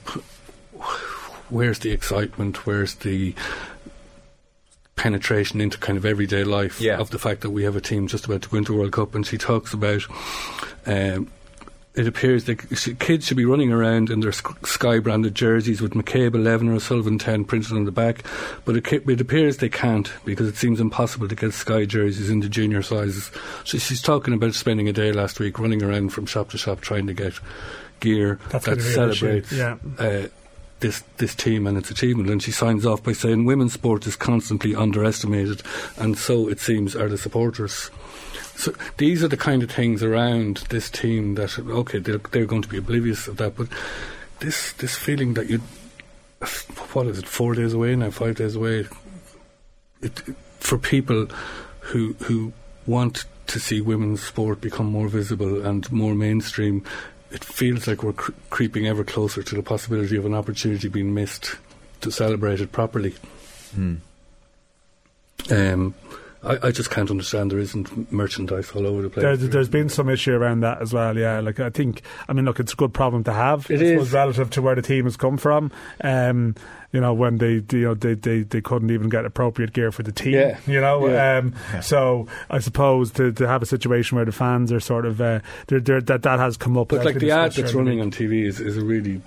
[1.51, 2.67] Where's the excitement?
[2.67, 3.35] Where's the
[4.97, 6.99] penetration into kind of everyday life Yeah.
[6.99, 8.93] of the fact that we have a team just about to go into a World
[8.93, 9.15] Cup?
[9.15, 10.03] And she talks about.
[10.87, 11.31] Um,
[11.95, 12.57] it appears that
[12.99, 17.19] kids should be running around in their sky branded jerseys with McCabe 11 or Sullivan
[17.21, 18.25] 10 printed on the back,
[18.65, 22.83] but it, appears they can't because it seems impossible to get sky jerseys into junior
[22.83, 23.31] sizes.
[23.63, 26.81] So she's talking about spending a day last week running around from shop to shop
[26.81, 27.35] trying to get
[28.01, 29.77] gear That's that gonna be an issue, celebrates yeah.
[30.01, 30.27] uh,
[30.85, 32.29] this this team and its achievement.
[32.29, 35.63] And she signs off by saying women's sport is constantly underestimated,
[35.97, 37.91] and so it seems are the supporters.
[38.57, 42.63] So these are the kind of things around this team that okay they're, they're going
[42.63, 43.69] to be oblivious of that, but
[44.41, 45.59] this this feeling that you
[46.93, 48.87] what is it four days away now five days away
[50.03, 50.19] it,
[50.61, 51.27] for people
[51.81, 52.53] who who
[52.87, 56.85] want to see women's sport become more visible and more mainstream,
[57.35, 61.13] it feels like we're cr- creeping ever closer to the possibility of an opportunity being
[61.13, 61.57] missed
[62.01, 63.15] to celebrate it properly.
[63.75, 63.97] Hmm.
[65.51, 65.95] Um,
[66.45, 69.23] I, I just can't understand there isn't merchandise all over the place.
[69.23, 71.41] There's, there's been some issue around that as well, yeah.
[71.41, 73.71] Like I think, I mean, look, it's a good problem to have.
[73.71, 74.13] It I is.
[74.13, 75.73] relative to where the team has come from.
[76.03, 76.55] Um,
[76.93, 80.03] you know, when they, you know, they, they, they couldn't even get appropriate gear for
[80.05, 80.35] the team.
[80.35, 80.59] Yeah.
[80.67, 81.39] You know, Yeah.
[81.39, 85.21] um, so I suppose to, to have a situation where the fans are sort of
[85.21, 86.89] uh, they're, they're, that that has come up.
[86.89, 89.21] but like the ad that's running on TV is, is a really,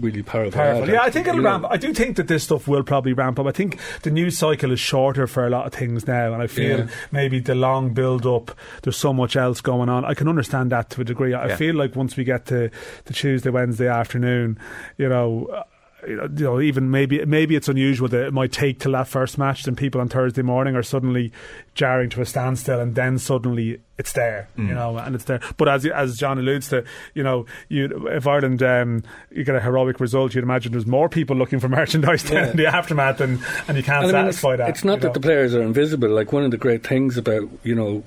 [0.00, 0.52] really powerful.
[0.52, 0.88] Powerful.
[0.88, 1.66] Yeah, I think it'll You know, ramp.
[1.70, 3.46] I do think that this stuff will probably ramp up.
[3.46, 6.46] I think the news cycle is shorter for a lot of things now, and I
[6.46, 6.86] feel Yeah.
[7.12, 8.50] maybe the long build up.
[8.82, 10.04] There's so much else going on.
[10.04, 11.34] I can understand that to a degree.
[11.34, 11.56] I Yeah.
[11.56, 12.70] feel like once we get to
[13.04, 14.58] the Tuesday, Wednesday afternoon,
[14.98, 15.64] you know.
[16.06, 19.64] You know, even maybe maybe it's unusual that it might take till that first match,
[19.64, 21.32] then people on Thursday morning are suddenly
[21.74, 25.40] jarring to a standstill, and then suddenly it's there, you know, and it's there.
[25.56, 29.60] But as as John alludes to, you know, you if Ireland um, you get a
[29.60, 32.50] heroic result, you'd imagine there's more people looking for merchandise Yeah.
[32.50, 34.68] in the aftermath, and and you can't And I mean, it's, satisfy that.
[34.68, 35.12] it's not that know.
[35.14, 36.10] the players are invisible.
[36.10, 38.04] Like one of the great things about you know,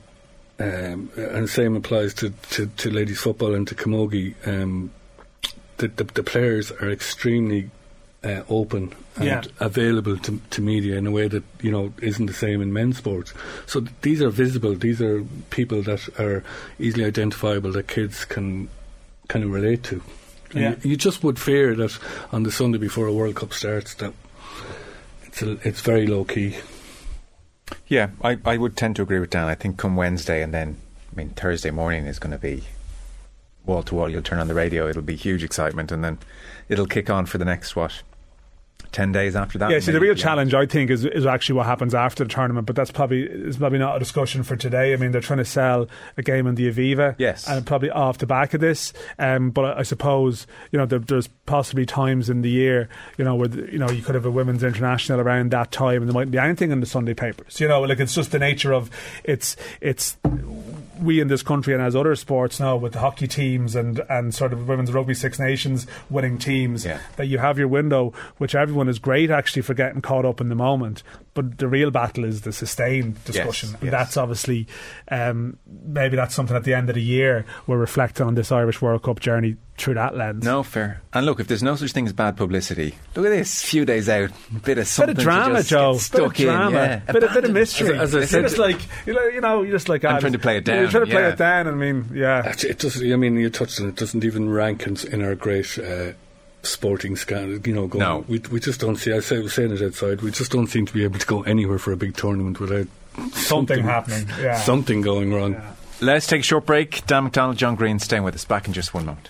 [0.59, 4.35] um, and the same applies to, to, to ladies football and to Camogie.
[4.47, 4.91] Um,
[5.77, 7.71] the, the the players are extremely
[8.23, 9.41] uh, open and Yeah.
[9.59, 12.97] available to, to media in a way that you know isn't the same in men's
[12.97, 13.33] sports.
[13.65, 14.75] So th- these are visible.
[14.75, 16.43] These are people that are
[16.79, 18.67] easily identifiable that kids can
[19.29, 20.01] kind of relate to.
[20.51, 20.69] And Yeah.
[20.83, 21.97] you, you just would fear that
[22.31, 24.13] on the Sunday before a World Cup starts that
[25.23, 26.57] it's a, it's very low key.
[27.87, 29.47] Yeah, I, I would tend to agree with Dan.
[29.47, 30.77] I think come Wednesday and then,
[31.11, 32.63] I mean, Thursday morning is going to be
[33.65, 34.09] wall to wall.
[34.09, 36.17] You'll turn on the radio, it'll be huge excitement, and then
[36.67, 38.01] it'll kick on for the next, what,
[38.91, 39.71] 10 days after that?
[39.71, 42.67] Yeah, see, the real challenge, I think, is is actually what happens after the tournament.
[42.67, 44.93] But that's probably is probably not a discussion for today.
[44.93, 47.47] I mean, they're trying to sell a game in the Aviva, Yes.
[47.47, 48.93] and probably off the back of this.
[49.17, 53.25] Um, but I, I suppose you know there, there's possibly times in the year, you
[53.25, 56.07] know, where the, you know you could have a women's international around that time, and
[56.07, 57.59] there mightn't be anything in the Sunday papers.
[57.59, 58.89] You know, like it's just the nature of
[59.23, 60.17] it's it's
[61.01, 64.33] we in this country and as other sports now with the hockey teams and, and
[64.33, 66.99] sort of women's rugby Six Nations winning teams Yeah.
[67.15, 70.49] that you have your window, which everyone is great actually for getting caught up in
[70.49, 71.03] the moment.
[71.39, 73.69] But the real battle is the sustained discussion.
[73.69, 73.81] yes.
[73.81, 74.67] And that's obviously
[75.09, 78.81] um, maybe that's something at the end of the year we'll reflect on this Irish
[78.81, 80.43] World Cup journey through that lens.
[80.43, 81.01] No, fair.
[81.13, 83.63] And look, if there's no such thing as bad publicity, look at this.
[83.63, 84.31] Few days out,
[84.65, 84.85] bit of something.
[84.85, 85.09] Bit something.
[85.11, 85.93] of to drama, just Joe.
[85.93, 86.67] get Bit Stuck of drama.
[86.67, 86.99] in, yeah.
[87.13, 87.97] Bit, of, bit of mystery.
[87.97, 90.33] As I said- just like you know, you know, you're just like I'm ah, trying
[90.33, 90.81] to play it down.
[90.81, 91.29] You're trying to play yeah.
[91.29, 91.67] it down.
[91.69, 92.41] I mean, yeah.
[92.45, 93.13] Actually, it doesn't.
[93.13, 93.89] I mean, you touched on it.
[93.91, 96.11] it Doesn't even rank in, in our great uh,
[96.63, 97.61] sporting scan.
[97.65, 98.25] You know, going, No.
[98.27, 99.13] we we just don't see.
[99.13, 100.21] I say, was saying it outside.
[100.21, 102.87] We just don't seem to be able to go anywhere for a big tournament without
[103.33, 104.27] something, happening.
[104.39, 104.57] Yeah.
[104.57, 105.53] Something going wrong.
[105.53, 105.73] Yeah.
[106.01, 107.05] Let's take a short break.
[107.07, 108.45] Dan McDonnell, John Greene, staying with us.
[108.45, 109.29] Back in just one moment.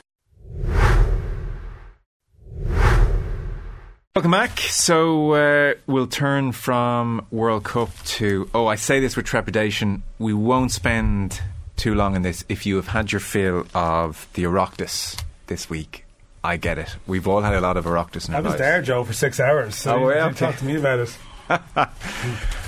[4.15, 4.59] Welcome back.
[4.59, 8.49] So uh, we'll turn from World Cup to.
[8.53, 10.03] Oh, I say this with trepidation.
[10.17, 11.41] We won't spend
[11.77, 12.43] too long on this.
[12.49, 16.05] If you have had your fill of the Oireachtas this week,
[16.43, 16.95] I get it.
[17.07, 18.59] We've all had a lot of Oireachtas in I was lives.
[18.59, 19.75] there, Joe, for six hours.
[19.75, 20.45] So Oh, you, yeah, you okay.
[20.45, 21.17] talk to me about it.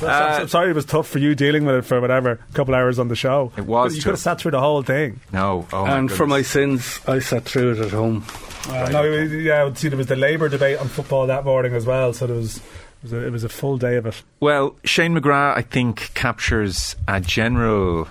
[0.02, 2.74] Uh, I'm sorry it was tough for you dealing with it for whatever a couple
[2.74, 3.52] hours on the show.
[3.56, 5.20] It was You could have sat through the whole thing.
[5.32, 5.68] No.
[5.72, 8.26] Oh, my and for my sins, I sat through it at home.
[8.68, 11.74] Uh, no, yeah, I would see, there was the Labour debate on football that morning
[11.76, 12.14] as well.
[12.14, 12.64] So there was, it
[13.04, 14.24] was, a, it was a full day of it.
[14.40, 18.06] Well, Shane McGrath, I think, captures a general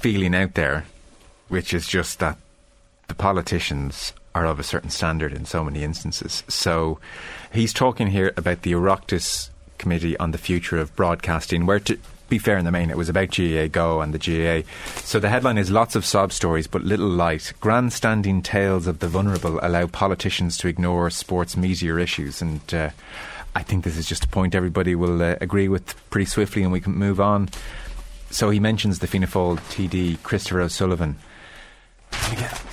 [0.00, 0.84] feeling out there,
[1.48, 2.36] which is just that
[3.08, 6.44] the politicians are of a certain standard in so many instances.
[6.46, 6.98] So
[7.50, 12.36] he's talking here about the Oireachtas Committee on the Future of Broadcasting, where to be
[12.38, 14.68] fair in the main, it was about GAA Go and the GAA.
[14.96, 17.54] So the headline is lots of sob stories, but little light.
[17.60, 22.42] Grandstanding tales of the vulnerable allow politicians to ignore sports media issues.
[22.42, 22.90] And uh,
[23.54, 26.72] I think this is just a point everybody will uh, agree with pretty swiftly, and
[26.72, 27.48] we can move on.
[28.30, 31.16] So he mentions the Fianna Fáil TD, Christopher O'Sullivan.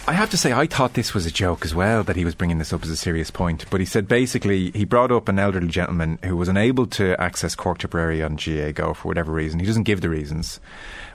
[0.05, 2.35] I have to say, I thought this was a joke as well, that he was
[2.35, 3.65] bringing this up as a serious point.
[3.69, 7.55] But he said basically, he brought up an elderly gentleman who was unable to access
[7.55, 9.61] Cork Tipperary on GAA Go for whatever reason.
[9.61, 10.59] He doesn't give the reasons,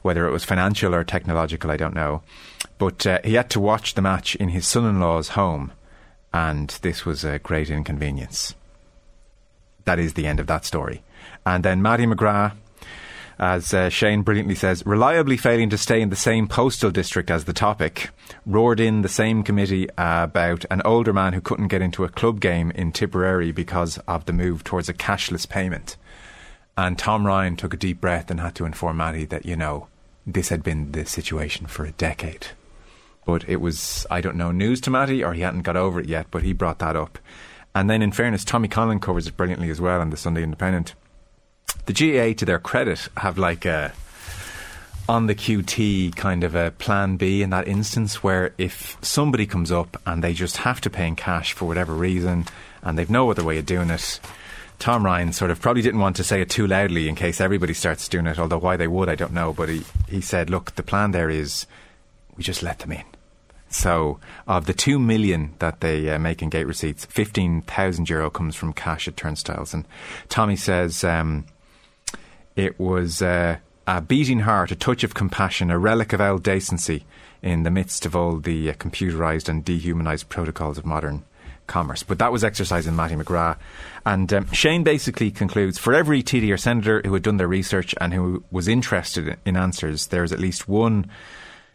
[0.00, 2.22] whether it was financial or technological, I don't know.
[2.78, 5.72] But uh, he had to watch the match in his son in law's home,
[6.33, 8.54] and this was a great inconvenience.
[9.85, 11.02] That is the end of that story.
[11.44, 12.54] And then Mattie McGrath,
[13.38, 17.44] as uh, Shane brilliantly says, reliably failing to stay in the same postal district as
[17.44, 18.11] the topic,
[18.44, 22.40] roared in the same committee about an older man who couldn't get into a club
[22.40, 25.96] game in Tipperary because of the move towards a cashless payment.
[26.77, 29.87] And Tom Ryan took a deep breath and had to inform Mattie that, you know,
[30.27, 32.48] this had been the situation for a decade.
[33.24, 36.09] But it was, I don't know, news to Mattie, or he hadn't got over it
[36.09, 37.18] yet, but he brought that up.
[37.74, 40.94] And then, in fairness, Tommy Conlon covers it brilliantly as well on the Sunday Independent
[41.87, 43.92] the GAA, to their credit, have like a
[45.09, 49.72] on the QT kind of a plan B in that instance where if somebody comes
[49.72, 52.44] up and they just have to pay in cash for whatever reason
[52.83, 54.20] and they've no other way of doing it,
[54.78, 57.72] Tom Ryan sort of probably didn't want to say it too loudly in case everybody
[57.72, 59.54] starts doing it, although why they would, I don't know.
[59.54, 61.66] But he, he said, look, the plan there is
[62.37, 63.04] we just let them in.
[63.70, 68.31] So, of the two million that they uh, make in gate receipts, fifteen thousand euro
[68.31, 69.74] comes from cash at turnstiles.
[69.74, 69.85] And
[70.31, 71.44] Tommy says um,
[72.59, 77.05] it was uh, a beating heart, a touch of compassion, a relic of old decency
[77.40, 81.23] in the midst of all the uh, computerised and dehumanised protocols of modern
[81.68, 82.03] commerce.
[82.03, 83.59] But that was exercising Mattie McGrath.
[84.05, 87.94] And um, Shane basically concludes for every TD or senator who had done their research
[88.01, 91.09] and who was interested in answers, there is at least one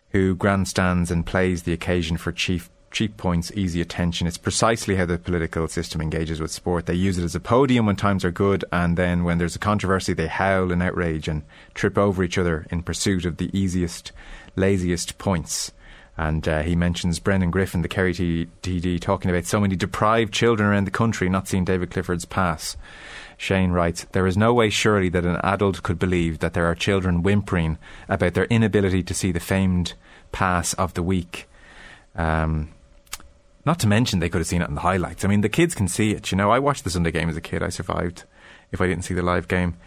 [0.10, 4.28] who grandstands and plays the occasion for chief cheap points, easy attention.
[4.28, 6.86] It's precisely how the political system engages with sport.
[6.86, 9.60] They use it as a podium when times are good, and then when there's a
[9.60, 11.42] controversy, they howl in outrage and
[11.74, 14.12] trip over each other in pursuit of the easiest,
[14.56, 15.74] laziest points.
[16.16, 20.70] And uh, he mentions Brendan Griffin, the Kerry TD, talking about so many deprived children
[20.70, 22.78] around the country not seeing David Clifford's pass.
[23.36, 26.76] Shane writes, There is no way, surely, that an adult could believe that there are
[26.76, 29.94] children whimpering about their inability to see the famed
[30.32, 31.48] pass of the week.
[32.16, 32.70] Um,
[33.66, 35.24] not to mention they could have seen it in the highlights.
[35.24, 36.32] I mean, the kids can see it.
[36.32, 37.64] You know, I watched the Sunday game as a kid.
[37.64, 38.24] I survived
[38.72, 39.78] if I didn't see the live game.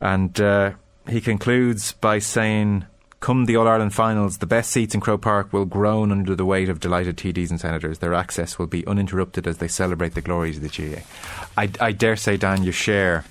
[0.00, 0.72] And uh,
[1.08, 2.86] he concludes by saying,
[3.20, 6.44] Come the All Ireland finals, the best seats in Croke Park will groan under the
[6.44, 8.00] weight of delighted TDs and senators.
[8.00, 11.02] Their access will be uninterrupted as they celebrate the glories of the GAA.
[11.56, 13.24] I, I dare say, Dan, you share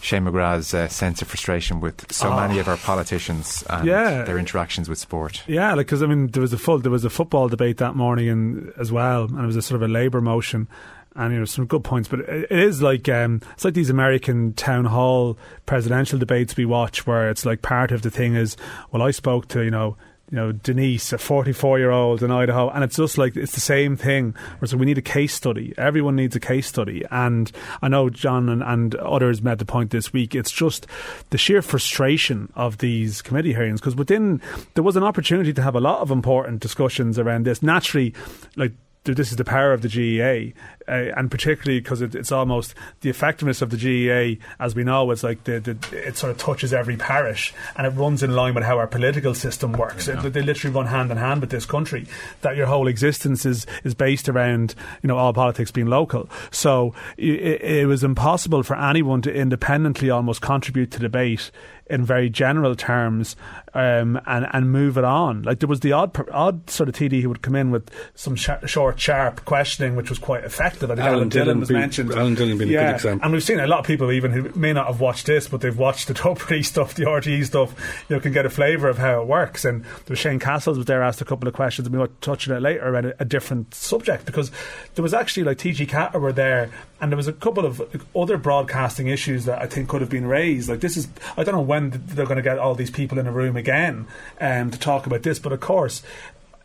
[0.00, 2.36] Shane McGrath's uh, sense of frustration with so Oh.
[2.36, 4.22] many of our politicians and Yeah.
[4.24, 5.42] their interactions with sport.
[5.46, 7.94] Yeah, like because I mean, there was a full there was a football debate that
[7.96, 10.68] morning and as well, and it was a sort of a labour motion,
[11.16, 12.08] and you know some good points.
[12.08, 15.36] But it, it is like um, it's like these American town hall
[15.66, 18.56] presidential debates we watch, where it's like part of the thing is,
[18.92, 19.96] well, I spoke to you know.
[20.30, 23.60] You know, Denise, a 44 year old in Idaho, and it's just like it's the
[23.60, 24.34] same thing.
[24.64, 25.74] So we need a case study.
[25.76, 27.50] Everyone needs a case study, and
[27.82, 30.34] I know John and, and others made the point this week.
[30.34, 30.86] It's just
[31.30, 34.40] the sheer frustration of these committee hearings because within
[34.74, 37.62] there was an opportunity to have a lot of important discussions around this.
[37.62, 38.14] Naturally,
[38.54, 38.72] like
[39.04, 40.52] this is the power of the GAA.
[40.90, 45.10] uh, and particularly because it, it's almost the effectiveness of the GAA, as we know,
[45.10, 48.54] it's like the, the, it sort of touches every parish and it runs in line
[48.54, 50.08] with how our political system works.
[50.08, 50.24] Yeah.
[50.24, 52.06] It, they literally run hand in hand with this country.
[52.42, 56.28] That your whole existence is is based around you know all politics being local.
[56.50, 61.50] So it, it was impossible for anyone to independently almost contribute to debate
[61.90, 63.36] in very general terms
[63.74, 65.42] um, and and move it on.
[65.42, 68.36] Like there was the odd odd sort of TD who would come in with some
[68.36, 70.90] sh- short, sharp questioning, which was quite effective.
[70.90, 72.12] I think Alan, Alan Dillon, Dillon was be, mentioned.
[72.12, 72.80] Alan Dillon being yeah.
[72.80, 73.24] a good example.
[73.24, 75.60] And we've seen a lot of people even who may not have watched this, but
[75.60, 77.74] they've watched the Tubridy stuff, the RTE stuff.
[78.08, 79.64] You know, can get a flavour of how it works.
[79.64, 82.20] And there was Shane Cassells was there, asked a couple of questions, and we might
[82.20, 84.50] touch on it later about a, a different subject because
[84.94, 86.70] there was actually like TG4 were there,
[87.00, 87.82] and there was a couple of
[88.14, 90.68] other broadcasting issues that I think could have been raised.
[90.68, 93.26] Like this is, I don't know when they're going to get all these people in
[93.26, 94.06] a room again
[94.40, 96.02] um, to talk about this, but of course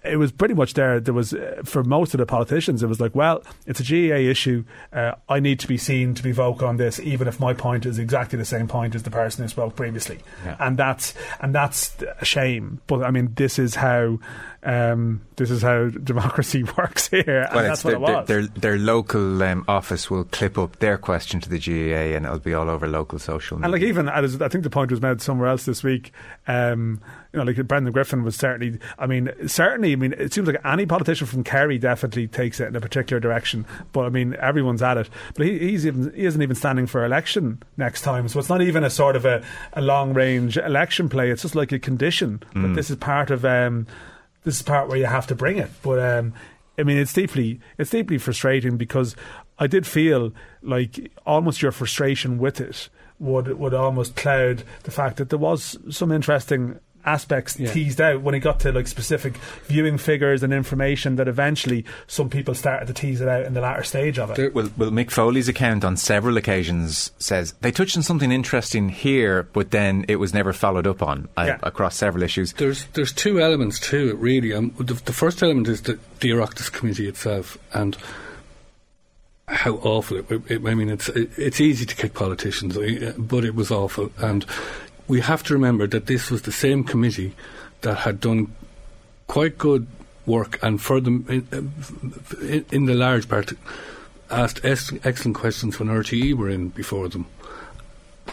[0.06, 1.00] it was pretty much there.
[1.00, 4.30] There was uh, for most of the politicians, it was like, well, it's a GAA
[4.30, 4.64] issue.
[4.94, 7.86] Uh, I need to be seen to be vocal on this, even if my point
[7.86, 10.20] is exactly the same point as the person who spoke previously.
[10.44, 10.58] Yeah.
[10.60, 12.82] And that's and that's a shame.
[12.88, 14.20] But I mean, this is how
[14.66, 18.28] um, this is how democracy works here, and well, that's what their, it was.
[18.28, 22.40] Their, their local um, office will clip up their question to the GAA, and it'll
[22.40, 23.66] be all over local social media.
[23.66, 26.12] And like even I think the point was made somewhere else this week.
[26.48, 27.00] Um,
[27.36, 28.80] you know, like Brendan Griffin was certainly.
[28.98, 29.92] I mean, certainly.
[29.92, 33.20] I mean, it seems like any politician from Kerry definitely takes it in a particular
[33.20, 33.66] direction.
[33.92, 35.10] But I mean, everyone's at it.
[35.36, 38.28] But he, he's even he isn't even standing for election next time.
[38.30, 41.30] So it's not even a sort of a, a long range election play.
[41.30, 42.76] It's just like a condition that Mm.
[42.76, 43.44] this is part of.
[43.46, 43.86] Um,
[44.44, 45.72] this is part where you have to bring it.
[45.82, 46.34] But um,
[46.78, 49.16] I mean, it's deeply it's deeply frustrating because
[49.60, 55.18] I did feel like almost your frustration with it would would almost cloud the fact
[55.18, 57.72] that there was some interesting aspects Yeah.
[57.72, 59.38] teased out when it got to like specific
[59.68, 63.62] viewing figures and information that eventually some people started to tease it out in the
[63.62, 64.36] latter stage of it.
[64.38, 68.90] There- Well, well, Mick Foley's account on several occasions says they touched on something interesting
[68.90, 71.58] here, but then it was never followed up on uh, Yeah.
[71.64, 72.54] across several issues.
[72.54, 74.54] There's there's two elements to it really.
[74.54, 77.98] Um, the, the first element is the, the Oireachtas committee itself and
[79.48, 80.62] how awful it, it.
[80.66, 84.12] I mean, it's it, it's easy to kick politicians, uh, but it was awful.
[84.18, 84.44] And
[85.08, 87.34] we have to remember that this was the same committee
[87.82, 88.54] that had done
[89.28, 89.88] quite good
[90.26, 93.54] work, and for them in, in, the large part
[94.32, 97.28] asked excellent questions when RTE were in before them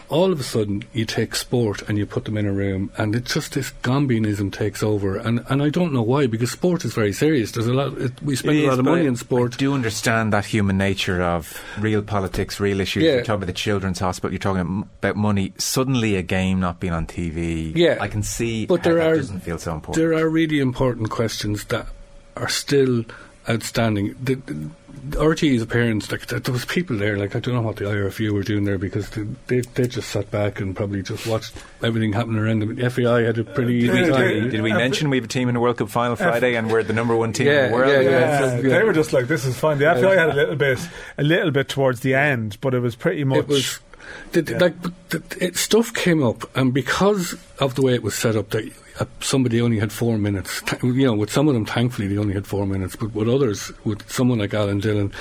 [0.09, 3.15] all of a sudden you take sport and you put them in a room and
[3.15, 6.93] it's just this gombeenism takes over and, and I don't know why because sport is
[6.93, 9.07] very serious there's a lot it, we spend It a lot is, of money I-
[9.07, 13.03] in sport I do understand that human nature of real politics, real issues.
[13.03, 13.11] Yeah.
[13.13, 14.31] You're talking about the children's hospital.
[14.31, 15.53] You're talking about money.
[15.57, 17.71] Suddenly, a game not being on TV.
[17.75, 17.97] Yeah.
[18.01, 18.65] I can see.
[18.65, 20.01] But there that are- doesn't feel so important.
[20.01, 21.87] there are really important questions that
[22.35, 23.05] are still
[23.49, 24.53] outstanding the, the,
[25.09, 28.31] the RTE's appearance like there was people there like I don't know what the IRFU
[28.31, 32.13] were doing there because they, they, they just sat back and probably just watched everything
[32.13, 34.49] happen around them the FAI had a uh, pretty easy yeah, time yeah.
[34.49, 36.71] Did we uh, mention we have a team in the World Cup final Friday and
[36.71, 37.91] we're the number one team Yeah, in the world?
[37.91, 38.61] yeah, yeah, yeah.
[38.61, 40.79] they were just like, "This is fine." The FAI had a little bit,
[41.17, 43.39] a little bit towards the end, but it was pretty much.
[43.39, 43.79] It was
[44.31, 44.75] the, the- like
[45.09, 48.71] the, it, stuff came up, and because of the way it was set up, that
[48.99, 50.61] uh, somebody only had four minutes.
[50.63, 53.27] Th- you know, with some of them, thankfully, they only had four minutes, but with
[53.29, 55.11] others, with someone like Alan Dillon,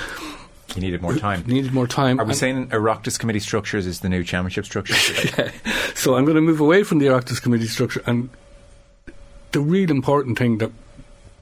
[0.74, 1.44] You needed more time.
[1.46, 2.18] needed more time.
[2.20, 4.94] Are we And- saying Oireachtas committee structures is the new championship structure?
[5.38, 5.50] yeah.
[5.94, 8.28] so I'm going to move away from the Oireachtas committee structure, and
[9.52, 10.70] the real important thing that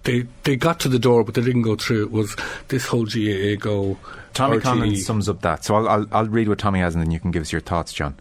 [0.05, 2.37] they they got to the door, but they didn't go through it was
[2.69, 3.99] this whole GAA go.
[4.33, 4.63] Tommy RTE.
[4.63, 5.65] Conlon sums up that.
[5.65, 7.61] So I'll, I'll, I'll read what Tommy has and then you can give us your
[7.61, 8.15] thoughts, John.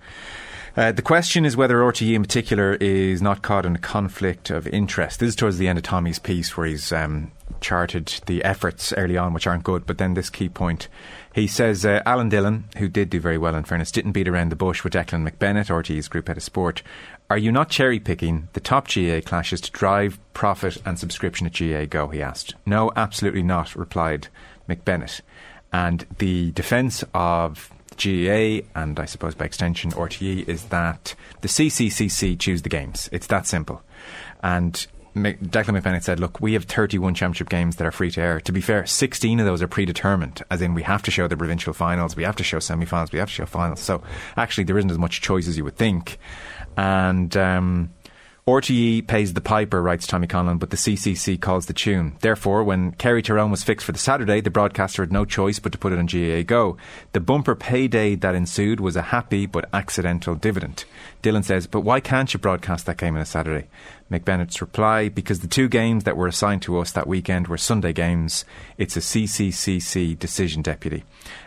[0.76, 4.68] Uh, the question is whether RTE in particular is not caught in a conflict of
[4.68, 5.20] interest.
[5.20, 9.18] This is towards the end of Tommy's piece where he's um, charted the efforts early
[9.18, 10.88] on, which aren't good, but then this key point.
[11.34, 14.50] He says uh, Alan Dillon, who did do very well in fairness, didn't beat around
[14.50, 16.82] the bush with Declan McBennett, RTE's group head of sport.
[17.32, 21.54] Are you not cherry picking the top GAA clashes to drive profit and subscription at
[21.54, 22.08] GAA Go?
[22.08, 22.56] He asked.
[22.66, 24.30] No, absolutely not, replied
[24.68, 25.22] McBennett.
[25.72, 32.40] And the defence of GAA and I suppose by extension RTE is that the CCCC
[32.40, 33.10] choose the games.
[33.12, 33.84] It's that simple.
[34.42, 34.88] And
[35.24, 38.40] Declan McBennett said, "Look, we have 31 championship games that are free to air.
[38.42, 41.38] To be fair, 16 of those are predetermined, as in we have to show the
[41.38, 43.80] provincial finals, we have to show semi-finals, we have to show finals.
[43.80, 44.02] So
[44.38, 46.18] actually, there isn't as much choice as you would think.
[46.78, 47.92] And um,
[48.50, 52.16] RTE pays the piper, writes Tommy Conlon, but the CCC calls the tune.
[52.22, 55.72] Therefore, when Kerry Tyrone was fixed for the Saturday, the broadcaster had no choice but
[55.72, 56.76] to put it on GAA Go.
[57.14, 60.86] The bumper payday that ensued was a happy but accidental dividend.
[61.22, 63.68] Dillon says, but why can't you broadcast that game on a Saturday?
[64.10, 67.94] McBennett's reply, because the two games that were assigned to us that weekend were Sunday
[67.94, 68.46] games.
[68.80, 71.04] It's a CCCC decision, Deputy.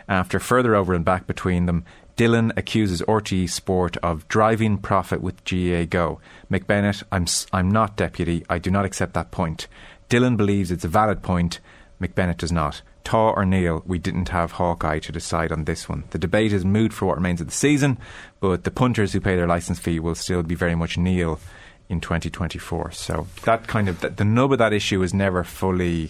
[0.07, 1.83] After further over and back between them,
[2.15, 6.19] Dillon accuses RTE Sport of driving profit with GAA Go.
[6.51, 8.45] McBennett, I'm, I'm not deputy.
[8.49, 9.67] I do not accept that point.
[10.09, 11.59] Dillon believes it's a valid point.
[11.99, 12.81] McBennett does not.
[13.03, 16.03] Taw or Neil, we didn't have Hawkeye to decide on this one.
[16.11, 17.97] The debate is moot for what remains of the season,
[18.39, 21.39] but the punters who pay their licence fee will still be very much Neil
[21.89, 22.91] in 2024.
[22.91, 26.07] So that kind of the, the nub of that issue is never fully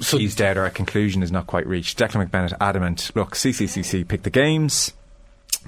[0.00, 1.98] so teased out, or a conclusion is not quite reached.
[1.98, 3.10] Declan McBennett adamant.
[3.14, 4.92] Look, CCCC pick the games.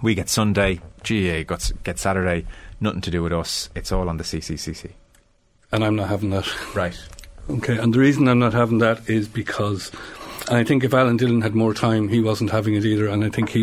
[0.01, 2.47] We get Sunday, GAA gets, get Saturday,
[2.81, 3.69] nothing to do with us.
[3.75, 4.93] It's all on the CCCC.
[5.71, 6.47] And I'm not having that.
[6.75, 6.99] Right.
[7.51, 9.91] Okay, and the reason I'm not having that is because
[10.49, 13.07] and I think if Alan Dillon had more time, he wasn't having it either.
[13.07, 13.63] And I think he,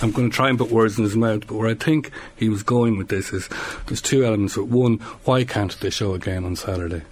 [0.00, 2.48] I'm going to try and put words in his mouth, but where I think he
[2.48, 3.48] was going with this is
[3.86, 4.56] there's two elements.
[4.56, 7.02] One, why can't they show a game on Saturday?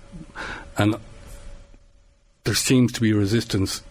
[0.77, 0.97] And
[2.45, 3.83] there seems to be resistance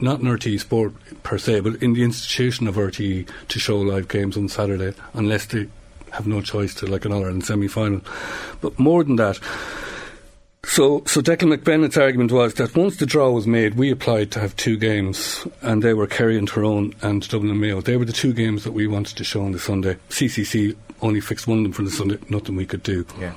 [0.00, 0.92] not in RTE Sport
[1.22, 5.46] per se, but in the institution of RTE to show live games on Saturday, unless
[5.46, 5.68] they
[6.12, 8.00] have no choice to, like an All Ireland semi final.
[8.60, 9.38] But more than that,
[10.66, 14.40] so, so Declan McBennett's argument was that once the draw was made, we applied to
[14.40, 17.80] have two games, and they were Kerry and Tyrone and Dublin and Mayo.
[17.80, 19.96] They were the two games that we wanted to show on the Sunday.
[20.10, 23.06] CCC only fixed one of them for the Sunday, nothing we could do.
[23.18, 23.34] Yeah.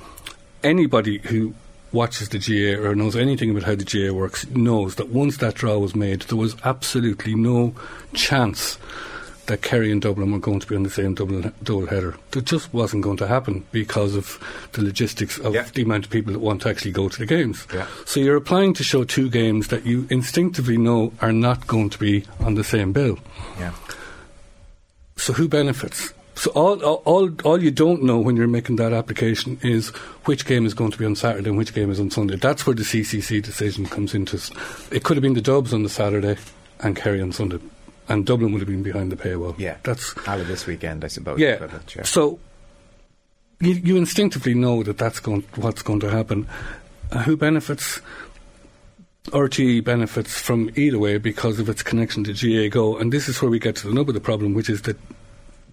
[0.63, 1.53] Anybody who
[1.91, 5.55] watches the GAA or knows anything about how the GAA works knows that once that
[5.55, 7.73] draw was made, there was absolutely no
[8.13, 8.77] chance
[9.49, 12.15] that Kerry and Dublin were going to be on the same double, double header.
[12.31, 14.39] That just wasn't going to happen because of
[14.73, 15.67] the logistics of yeah.
[15.73, 17.67] the amount of people that want to actually go to the games.
[17.73, 17.87] Yeah.
[18.05, 21.97] So you're applying to show two games that you instinctively know are not going to
[21.97, 23.17] be on the same bill.
[23.57, 23.73] Yeah.
[25.17, 26.13] So who benefits?
[26.39, 29.89] So all, all, all you don't know when you're making that application is
[30.23, 32.37] which game is going to be on Saturday and which game is on Sunday.
[32.37, 34.39] That's where the CCC decision comes into.
[34.89, 36.37] It could have been the Dubs on the Saturday
[36.79, 37.59] and Kerry on Sunday,
[38.07, 39.59] and Dublin would have been behind the paywall.
[39.59, 41.39] Yeah, that's out of this weekend, I suppose.
[41.39, 41.67] Yeah.
[41.93, 42.03] yeah.
[42.03, 42.39] So
[43.59, 46.47] you, you instinctively know that that's going, what's going to happen.
[47.11, 47.99] Uh, who benefits?
[49.25, 53.41] RTE benefits from either way because of its connection to GAA Go, and this is
[53.41, 54.95] where we get to the nub of the problem, which is that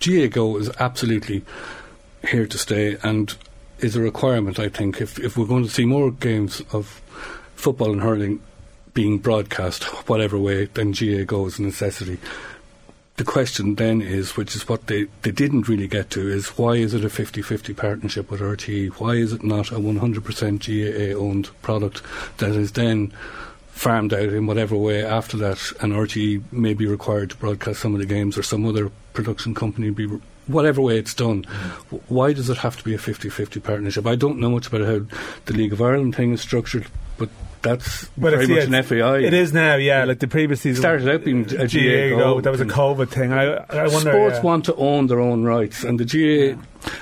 [0.06, 1.44] GAA Go is absolutely
[2.28, 3.34] here to stay and
[3.80, 5.00] is a requirement, I think.
[5.00, 7.00] If, if we're going to see more games of
[7.54, 8.40] football and hurling
[8.94, 12.18] being broadcast, whatever way, then GAA Go is a necessity.
[13.16, 16.74] The question then is, which is what they, they didn't really get to, is why
[16.74, 18.90] is it a 50 50 partnership with RTE?
[19.00, 22.02] Why is it not a 100% GAA owned product
[22.38, 23.12] that is then
[23.76, 27.92] farmed out in whatever way after that, and RTE may be required to broadcast some
[27.94, 30.06] of the games, or some other production company be.
[30.06, 32.00] Re- whatever way it's done, mm.
[32.08, 34.06] why does it have to be a 50 50 partnership?
[34.06, 35.00] I don't know much about how
[35.44, 36.86] the League of Ireland thing is structured,
[37.18, 37.28] but
[37.62, 39.18] that's well, very much yeah, an FAI.
[39.18, 40.04] It is now, yeah.
[40.04, 42.10] Like the previous season started out being a GA.
[42.10, 43.32] GAA that was a COVID thing.
[43.32, 44.12] I, I wonder.
[44.12, 44.42] Sports yeah.
[44.42, 46.56] want to own their own rights, and the GAA.
[46.56, 46.92] Yeah.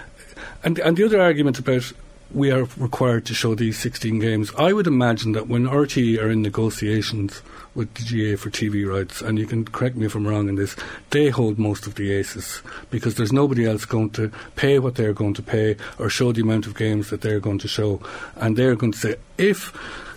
[0.65, 1.93] And and the other argument about
[2.35, 4.53] we are required to show these 16 games.
[4.59, 7.43] I would imagine that when RTE are in negotiations
[7.77, 10.57] with the GAA for TV rights, and you can correct me if I'm wrong in
[10.57, 10.75] this,
[11.11, 12.61] they hold most of the aces
[12.91, 16.43] because there's nobody else going to pay what they're going to pay or show the
[16.43, 18.01] amount of games that they're going to show.
[18.37, 19.73] And they're going to say, if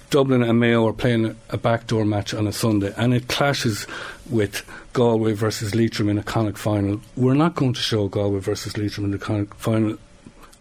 [0.10, 3.86] Dublin and Mayo are playing a backdoor match on a Sunday and it clashes
[4.30, 8.76] with Galway versus Leitrim in a Connacht final, we're not going to show Galway versus
[8.76, 9.98] Leitrim in the Connacht final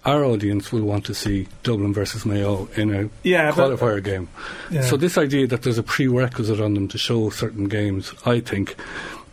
[0.07, 4.29] our audience will want to see Dublin versus Mayo in a yeah, qualifier game.
[4.71, 4.83] Yeah.
[4.83, 8.77] So this idea that there's a prerequisite on them to show certain games, I think,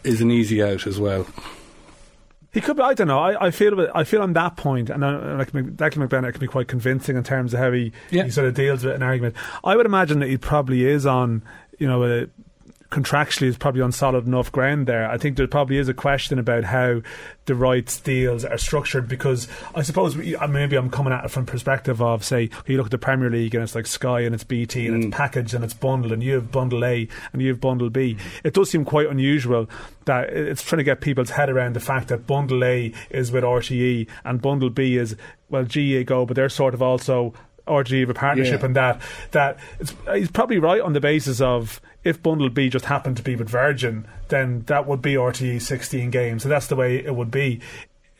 [0.04, 1.28] is an easy out as well.
[2.52, 2.78] He could.
[2.78, 3.20] Be, I don't know.
[3.20, 3.88] I, I feel.
[3.96, 7.18] I feel on that point, and uh, I, like Declan McBennett can be quite convincing
[7.18, 8.26] in terms of how he, yeah.
[8.26, 9.36] he sort of deals with an argument.
[9.64, 11.42] I would imagine that he probably is on,
[11.80, 12.28] you know, a,
[12.94, 15.10] contractually is probably on solid enough ground there.
[15.10, 17.02] I think there probably is a question about how
[17.46, 21.46] the rights deals are structured because I suppose uh, maybe I'm coming at it from
[21.46, 24.44] perspective of say you look at the Premier League and it's like Sky and it's
[24.44, 25.08] BT and mm.
[25.08, 28.16] it's packaged and it's bundled and you have bundle A and you have bundle B.
[28.44, 29.68] It does seem quite unusual
[30.06, 33.44] that it's trying to get people's head around the fact that bundle A is with
[33.44, 35.16] RTE and bundle B is
[35.50, 37.34] well GAA Go, but they're sort of also
[37.68, 38.66] RTE of a partnership yeah.
[38.66, 42.86] and that that it's, he's probably right on the basis of if Bundle B just
[42.86, 46.44] happened to be with Virgin, then that would be RTE 16 games.
[46.44, 47.62] So that's the way it would be.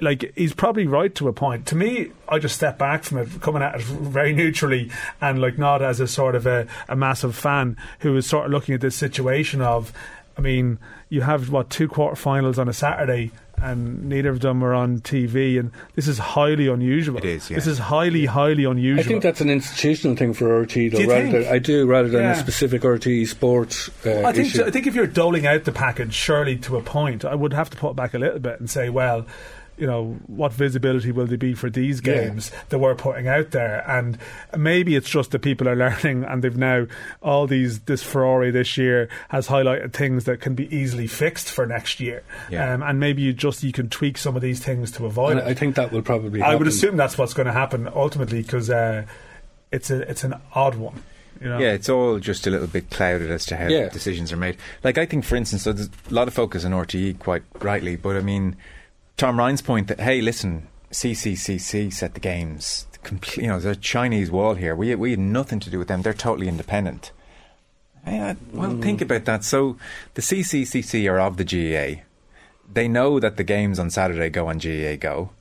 [0.02, 1.66] like he's probably right to a point.
[1.68, 5.58] To me, I just step back from it, coming at it very neutrally, and like
[5.58, 8.82] not as a sort of a, a massive fan who is sort of looking at
[8.82, 9.94] this situation of,
[10.38, 10.80] I mean,
[11.10, 13.32] you have what two quarterfinals on a Saturday.
[13.62, 17.18] And neither of them are on TV, and this is highly unusual.
[17.18, 17.56] It is, yeah.
[17.56, 19.00] This is highly, highly unusual.
[19.00, 20.82] I think that's an institutional thing for RT, though.
[21.00, 21.32] you rather think?
[21.46, 22.32] Than, I do, rather than Yeah.
[22.34, 24.66] a specific RT sports uh, I think issue.
[24.66, 27.70] I think if you're doling out the package, surely to a point, I would have
[27.70, 29.26] to put back a little bit and say, well,
[29.78, 32.14] you know, what visibility will there be for these Yeah.
[32.26, 33.84] games that we're putting out there?
[33.90, 34.18] And
[34.58, 36.86] maybe it's just that people are learning, and they've now
[37.22, 41.66] all these this Ferrari this year has highlighted things that can be easily fixed for
[41.66, 42.24] next year.
[42.50, 42.74] Yeah.
[42.74, 45.38] Um, and maybe you just you can tweak some of these things to avoid.
[45.40, 46.42] I think that will probably.
[46.42, 49.06] I would assume that's what's going to happen ultimately because uh,
[49.72, 51.02] it's a it's an odd one.
[51.42, 51.58] You know?
[51.60, 53.90] Yeah, it's all just a little bit clouded as to how Yeah.
[53.90, 54.56] decisions are made.
[54.84, 57.96] Like I think, for instance, so there's a lot of focus on RTE, quite rightly,
[57.98, 58.56] but I mean,
[59.18, 62.88] Tom Ryan's point that hey, listen, CCCC set the games.
[63.04, 64.76] Complete, you know, there's a Chinese wall here.
[64.76, 66.02] We we had nothing to do with them.
[66.02, 67.12] They're totally independent.
[68.06, 69.04] Yeah, well, think mm.
[69.04, 69.44] about that.
[69.44, 69.78] So
[70.14, 72.04] the CCCC are of the GAA.
[72.72, 75.32] They know that the games on Saturday go on GAA Go.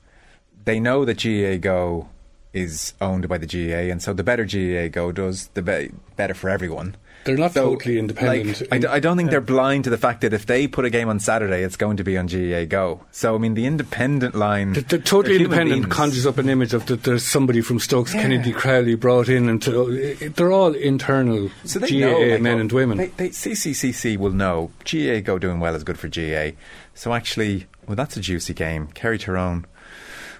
[0.65, 2.09] They know that GAA Go
[2.53, 6.33] is owned by the GAA, and so the better GAA Go does, the be- better
[6.33, 6.95] for everyone.
[7.25, 8.61] They're not So, totally independent.
[8.61, 10.83] like, I, d- I don't think they're blind to the fact that if they put
[10.85, 13.01] a game on Saturday, it's going to be on GAA Go.
[13.11, 15.95] So I mean, the independent line, The, the totally they're independent beings.
[15.95, 18.23] conjures up an image of that there's somebody from Stokes Yeah.
[18.23, 22.57] Kennedy Crowley brought in, and to, they're all internal So they GAA know, like, men
[22.57, 22.97] oh, and women.
[22.97, 26.57] They, they, CCCC will know GAA Go doing well is good for GAA.
[26.93, 28.87] So actually, well, that's a juicy game.
[28.87, 29.65] Kerry Tyrone.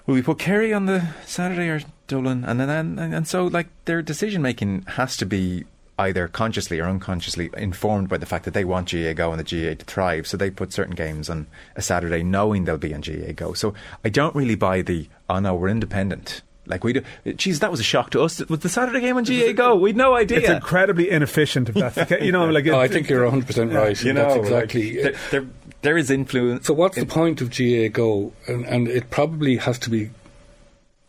[0.06, 2.44] Will we put Kerry on the Saturday or Dublin?
[2.44, 2.68] And then
[2.98, 5.64] and, and so like their decision making has to be
[5.98, 9.44] either consciously or unconsciously informed by the fact that they want GAA Go and the
[9.44, 10.26] GAA to thrive.
[10.26, 13.52] So they put certain games on a Saturday knowing they'll be on GAA Go.
[13.52, 13.74] So
[14.04, 16.42] I don't really buy the oh no, we're independent.
[16.66, 17.02] Like we do,
[17.36, 18.40] geez, that was a shock to us.
[18.48, 19.76] Was the Saturday game on GAA Go?
[19.76, 20.38] We'd no idea.
[20.38, 22.22] It's incredibly inefficient if that's the case.
[22.22, 24.02] You know, like oh, I think you're 100 percent right.
[24.02, 24.94] you That's know, exactly.
[24.94, 25.48] like, there, there,
[25.82, 26.66] there is influence.
[26.66, 28.32] So what's the point of GAA Go?
[28.48, 30.10] And, and it probably has to be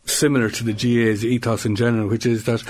[0.04, 2.62] similar to the GAA's ethos in general, which is that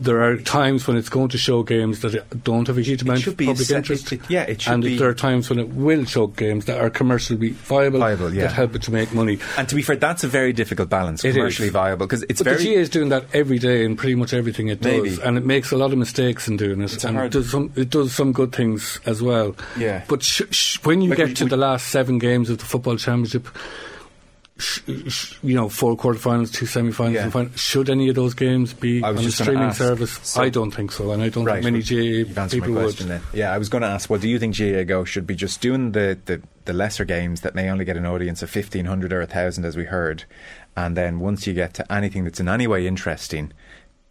[0.00, 3.26] there are times when it's going to show games that don't have a huge amount
[3.28, 4.10] of public set- interest.
[4.12, 6.64] it- it- yeah, it should and be- there are times when it will show games
[6.64, 8.42] that are commercially viable, Viable, yeah.
[8.42, 9.38] that help it to make money.
[9.56, 11.34] And to be fair, that's a very difficult balance, It is.
[11.36, 12.56] commercially viable, because it's But very.
[12.58, 15.18] the GAA is doing that every day in pretty much everything it does, Maybe.
[15.22, 16.92] and it makes a lot of mistakes in doing it.
[16.92, 19.54] It's and it does some it does some good things as well.
[19.78, 20.02] Yeah.
[20.08, 22.58] But sh- sh- when you Like get we- to we- the last seven games of
[22.58, 23.46] the football championship,
[24.58, 27.24] sh- sh- you know, four quarterfinals, two semi-finals, Yeah.
[27.24, 27.50] and final.
[27.56, 29.78] should any of those games be on a streaming ask.
[29.78, 30.18] service?
[30.22, 32.60] So- I don't think so, and I don't Right, think many well, GA You've answered
[32.60, 32.82] my people would.
[32.84, 33.20] question then.
[33.32, 35.60] Yeah, I was going to ask, well, do you think GAA Go should be just
[35.60, 39.20] doing the, the, the lesser games that may only get an audience of 1,500 or
[39.20, 40.24] 1,000, as we heard,
[40.76, 43.52] and then once you get to anything that's in any way interesting,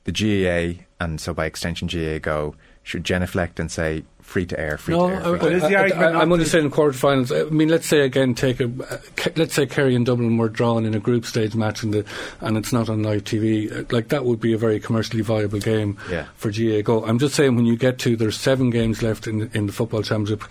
[0.04, 4.04] the GAA, and so by extension GAA Go, should genuflect and say
[4.34, 5.52] free to air, free No, to air, free I, to air.
[5.58, 7.30] is the I, argument I, am only to- saying quarterfinals.
[7.32, 8.98] I mean, let's say again, take a uh,
[9.36, 12.04] let's say Kerry and Dublin were drawn in a group stage match, and the
[12.42, 13.72] and it's not on live TV.
[13.72, 16.26] uh, Like that would be a very commercially viable game Yeah.
[16.36, 17.06] for GAA Go.
[17.06, 20.02] I'm just saying when you get to there's seven games left in in the football
[20.02, 20.44] championship.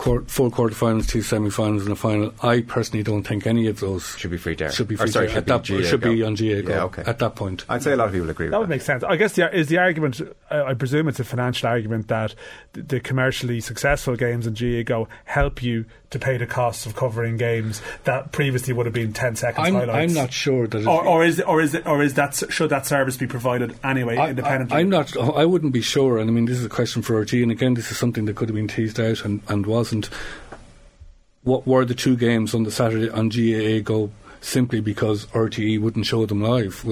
[0.00, 2.32] Quar- four quarterfinals, two semi-finals, and a final.
[2.42, 4.72] I personally don't think any of those Should be free to air.
[4.72, 6.72] should be free sorry, to- should at be that GAA should be on GAA Go
[6.72, 7.02] Yeah, okay.
[7.06, 7.66] at that point.
[7.68, 8.60] I'd say a lot of people agree with That that.
[8.60, 9.04] would make sense.
[9.04, 10.22] I guess the is the argument.
[10.50, 12.34] Uh, I presume it's a financial argument that
[12.72, 16.96] the, the commercially successful games in GAA Go help you to pay the costs of
[16.96, 20.10] covering games that previously would have been 10 seconds I'm, highlights.
[20.10, 20.84] I'm not sure that.
[20.84, 23.76] Or, or is it, or is it, or is that should that service be provided
[23.84, 24.76] anyway I, independently?
[24.76, 25.16] I, am not.
[25.16, 26.18] I wouldn't be sure.
[26.18, 27.34] And I mean, this is a question for RT.
[27.34, 30.10] And again, this is something that could have been teased out and, and wasn't.
[31.42, 34.10] What were the two games on the Saturday on GAA Go
[34.42, 36.84] simply because RTE wouldn't show them live?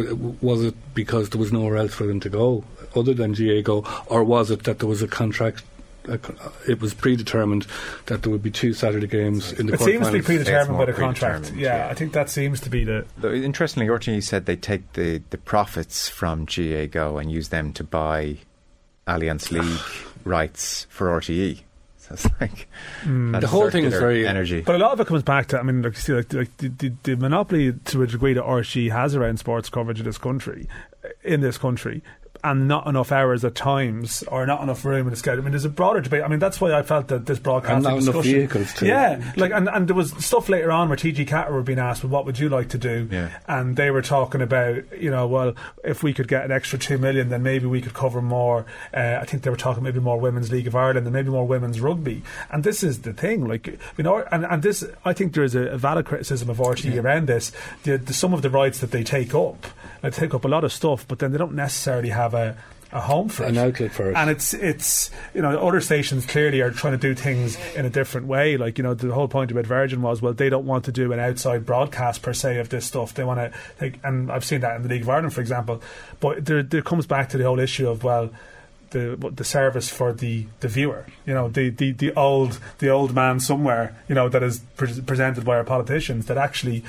[0.43, 2.65] Was it because there was nowhere else for them to go
[2.97, 5.65] other than GAA Go, or was it that there was a contract?
[6.07, 7.67] a uh, It was predetermined
[8.07, 10.87] that there would be two Saturday games in the It seems to be predetermined by
[10.87, 11.53] the contract.
[11.55, 11.89] Yeah, yeah.
[11.91, 13.05] I think that seems to be the.
[13.19, 17.75] Though, interestingly, RTE said they take the, the profits from GAA Go and use them
[17.75, 18.39] to buy
[19.07, 19.81] Allianz League
[20.25, 21.61] rights for RTE.
[22.09, 22.69] So it's like
[23.05, 23.33] mm.
[23.33, 24.61] that's The whole thing is very- energy.
[24.63, 26.57] But a lot of it comes back to, I mean, like you see, like, like
[26.59, 30.19] the, the, the monopoly to a degree that RSG has around sports coverage in this
[30.19, 30.67] country,
[31.23, 32.03] in this country,
[32.45, 35.43] and not enough hours at times, or not enough room in the schedule.
[35.43, 36.23] I mean, there's a broader debate.
[36.23, 38.87] I mean, that's why I felt that this broadcast And not enough discussion, vehicles too.
[38.87, 42.11] yeah, like and, and there was stuff later on where TG4 were being asked, well,
[42.11, 43.31] "What would you like to do?" Yeah.
[43.47, 46.99] and they were talking about, you know, well, if we could get an extra two
[46.99, 48.67] million, then maybe we could cover more.
[48.95, 51.47] Uh, I think they were talking maybe more women's League of Ireland and maybe more
[51.47, 52.23] women's rugby.
[52.51, 53.67] And this is the thing, like
[53.97, 57.03] you know, and, and this I think there is a, a valid criticism of RTE
[57.03, 57.53] around this.
[57.83, 59.67] The, the, some of the rights that they take up,
[60.03, 62.57] they take up a lot of stuff, but then they don't necessarily have a
[62.91, 63.61] a home for An it.
[63.61, 64.17] outlet for it.
[64.17, 67.91] And it's it's you know other stations clearly are trying to do things in a
[67.91, 68.57] different way.
[68.57, 71.13] Like you know the whole point about Virgin was well they don't want to do
[71.13, 73.13] an outside broadcast per se of this stuff.
[73.13, 75.83] They want to take and I've seen that in the League of Ireland for example.
[76.19, 78.31] But there there comes back to the whole issue of well
[78.91, 81.05] the the service for the, the viewer.
[81.27, 84.03] You know the, the, the old the old man somewhere.
[84.09, 86.25] You know that is pre- presented by our politicians.
[86.25, 86.85] That actually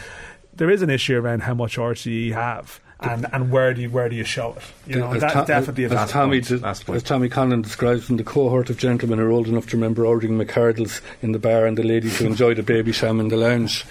[0.53, 2.79] there is an issue around how much RTE have.
[3.01, 4.63] And, and where do you where do you show it?
[4.85, 6.47] You know As that's To- definitely a as valid Tommy, point.
[6.49, 6.97] de- Last point.
[6.97, 10.37] as Tommy Conlon describes them, the cohort of gentlemen are old enough to remember ordering
[10.37, 13.85] McArdles in the bar and the ladies who enjoy the Babycham in the lounge.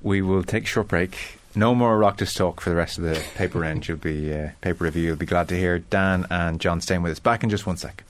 [0.00, 1.38] We will take a short break.
[1.54, 3.86] No more Oireachtas talk for the rest of the paper round.
[3.88, 5.02] You'll be uh, paper review.
[5.02, 7.18] You'll be glad to hear Dan and John staying with us.
[7.18, 8.02] Back in just one sec.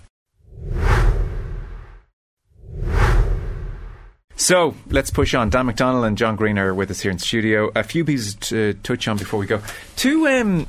[4.39, 5.51] So let's push on.
[5.51, 7.73] Dan McDonnell and John Greene are with us here in studio.
[7.75, 9.61] A few pieces to touch on before we go.
[9.97, 10.69] Two, um,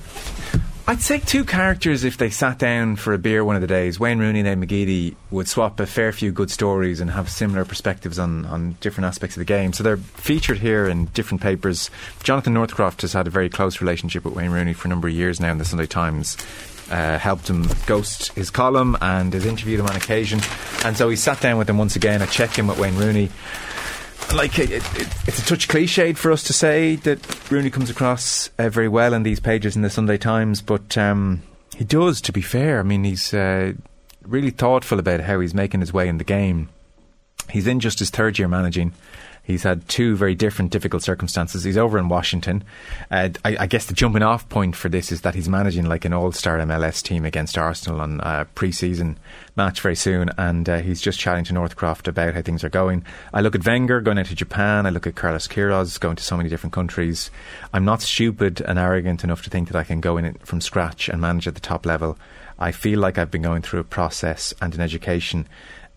[0.87, 3.99] I'd say two characters if they sat down for a beer one of the days.
[3.99, 7.63] Wayne Rooney and Aiden McGeady would swap a fair few good stories and have similar
[7.63, 9.71] perspectives on, on different aspects of the game.
[9.71, 11.91] So they're featured here in different papers.
[12.23, 15.13] Jonathan Northcroft has had a very close relationship with Wayne Rooney for a number of
[15.13, 16.37] years now in the Sunday Times.
[16.89, 20.39] Uh, helped him ghost his column and has interviewed him on occasion.
[20.83, 23.29] And so he sat down with him once again, a check in with Wayne Rooney
[24.33, 24.83] like it, it,
[25.27, 29.13] it's a touch cliched for us to say that Rooney comes across uh, very well
[29.13, 31.41] in these pages in the Sunday Times, but um,
[31.75, 32.21] he does.
[32.21, 33.73] To be fair, I mean he's uh,
[34.23, 36.69] really thoughtful about how he's making his way in the game.
[37.49, 38.93] He's in just his third year managing.
[39.49, 41.63] He's had two very different, difficult circumstances.
[41.63, 42.63] He's over in Washington.
[43.09, 46.05] Uh, I, I guess the jumping off point for this is that he's managing like
[46.05, 49.17] an all star MLS team against Arsenal on a pre season
[49.55, 50.29] match very soon.
[50.37, 53.03] And uh, he's just chatting to Northcroft about how things are going.
[53.33, 54.85] I look at Wenger going out to Japan.
[54.85, 57.31] I look at Carlos Queiroz going to so many different countries.
[57.73, 61.09] I'm not stupid and arrogant enough to think that I can go in from scratch
[61.09, 62.19] and manage at the top level.
[62.59, 65.47] I feel like I've been going through a process and an education,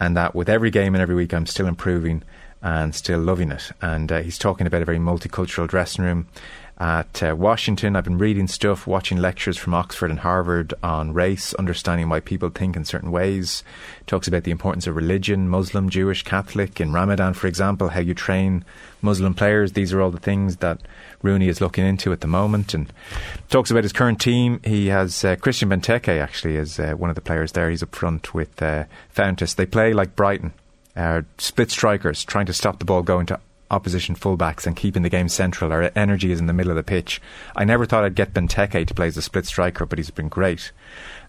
[0.00, 2.22] and that with every game and every week, I'm still improving
[2.62, 3.72] and still loving it.
[3.80, 6.28] And uh, he's talking about a very multicultural dressing room
[6.78, 7.94] at uh, Washington.
[7.94, 12.50] I've been reading stuff, watching lectures from Oxford and Harvard on race, understanding why people
[12.50, 13.62] think in certain ways.
[14.06, 16.80] Talks about the importance of religion, Muslim, Jewish, Catholic.
[16.80, 18.64] In Ramadan, for example, how you train
[19.00, 19.72] Muslim players.
[19.72, 20.80] These are all the things that
[21.22, 22.74] Rooney is looking into at the moment.
[22.74, 22.92] And
[23.48, 24.60] talks about his current team.
[24.64, 27.70] He has uh, Christian Benteke actually is uh, one of the players there.
[27.70, 28.84] He's up front with uh,
[29.14, 29.54] Fountas.
[29.54, 30.52] They play like Brighton
[30.96, 33.40] uh, split strikers trying to stop the ball going to
[33.72, 35.72] opposition fullbacks and keeping the game central.
[35.72, 37.20] Our energy is in the middle of the pitch.
[37.56, 40.28] I never thought I'd get Benteke to play as a split striker, but he's been
[40.28, 40.70] great.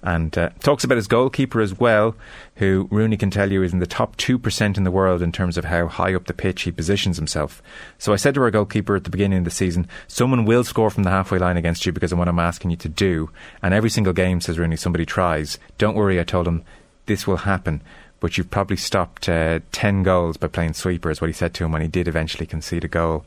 [0.03, 2.15] And uh, talks about his goalkeeper as well,
[2.57, 5.57] who Rooney can tell you is in the top 2% in the world in terms
[5.57, 7.63] of how high up the pitch he positions himself.
[7.97, 10.89] So I said to our goalkeeper at the beginning of the season, someone will score
[10.89, 13.29] from the halfway line against you because of what I'm asking you to do.
[13.61, 15.57] And every single game, says Rooney, somebody tries.
[15.77, 16.63] Don't worry, I told him,
[17.05, 17.81] this will happen
[18.23, 21.65] but you've probably stopped uh, 10 goals by playing sweeper, is what he said to
[21.65, 23.25] him when he did eventually concede a goal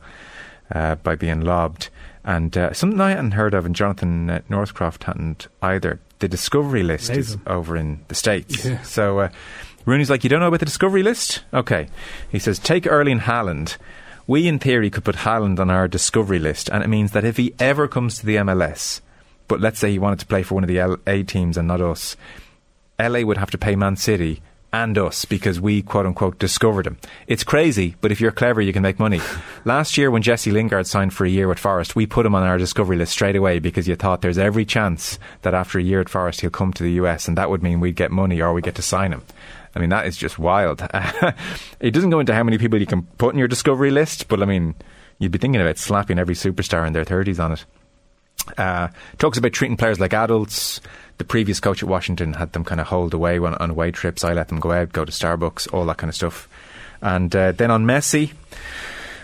[0.73, 1.89] uh, by being lobbed.
[2.23, 5.99] And uh, something I hadn't heard of, and Jonathan uh, Northcroft hadn't either.
[6.17, 8.65] The discovery list is over in the States.
[8.65, 8.81] Yeah.
[8.81, 9.29] So uh,
[9.85, 11.43] Rooney's like, You don't know about the discovery list?
[11.53, 11.89] Okay.
[12.31, 13.77] He says, Take Erling Haaland.
[14.25, 17.37] We, in theory, could put Haaland on our discovery list, and it means that if
[17.37, 19.01] he ever comes to the MLS,
[19.47, 21.81] but let's say he wanted to play for one of the LA teams and not
[21.81, 22.17] us,
[22.99, 24.41] LA would have to pay Man City
[24.73, 26.97] and us because we quote unquote discovered him.
[27.27, 29.21] It's crazy, but if you're clever, you can make money.
[29.65, 32.43] Last year, when Jesse Lingard signed for a year with Forest, we put him on
[32.43, 36.01] our discovery list straight away because you thought there's every chance that after a year
[36.01, 38.53] at Forest, he'll come to the US and that would mean we'd get money or
[38.53, 39.23] we get to sign him.
[39.75, 40.81] I mean, that is just wild.
[41.79, 44.41] it doesn't go into how many people you can put in your discovery list, but
[44.41, 44.75] I mean,
[45.19, 47.65] you'd be thinking about slapping every superstar in their 30s on it.
[48.57, 48.87] Uh,
[49.17, 50.79] talks about treating players like adults.
[51.17, 54.23] The previous coach at Washington had them kind of hold away on, on away trips.
[54.23, 56.47] I let them go out, go to Starbucks, all that kind of stuff.
[57.01, 58.33] And uh, then on Messi,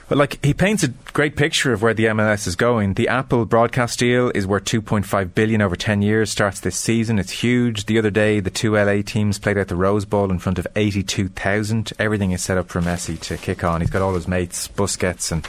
[0.10, 2.96] Well, like he paints a great picture of where the MLS is going.
[2.96, 6.30] The Apple broadcast deal is worth 2.5 billion over 10 years.
[6.30, 7.20] Starts this season.
[7.20, 7.86] It's huge.
[7.86, 10.68] The other day, the two LA teams played at the Rose Bowl in front of
[10.76, 11.94] 82,000.
[12.00, 13.82] Everything is set up for Messi to kick on.
[13.82, 15.48] He's got all his mates, Busquets and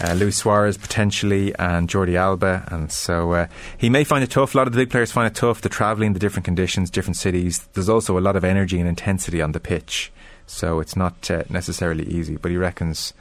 [0.00, 3.46] uh, Luis Suarez potentially, and Jordi Alba, and so uh,
[3.78, 4.54] he may find it tough.
[4.54, 5.60] A lot of the big players find it tough.
[5.60, 7.66] The travelling, the different conditions, different cities.
[7.72, 10.12] There's also a lot of energy and intensity on the pitch,
[10.46, 12.36] so it's not uh, necessarily easy.
[12.36, 13.14] But he reckons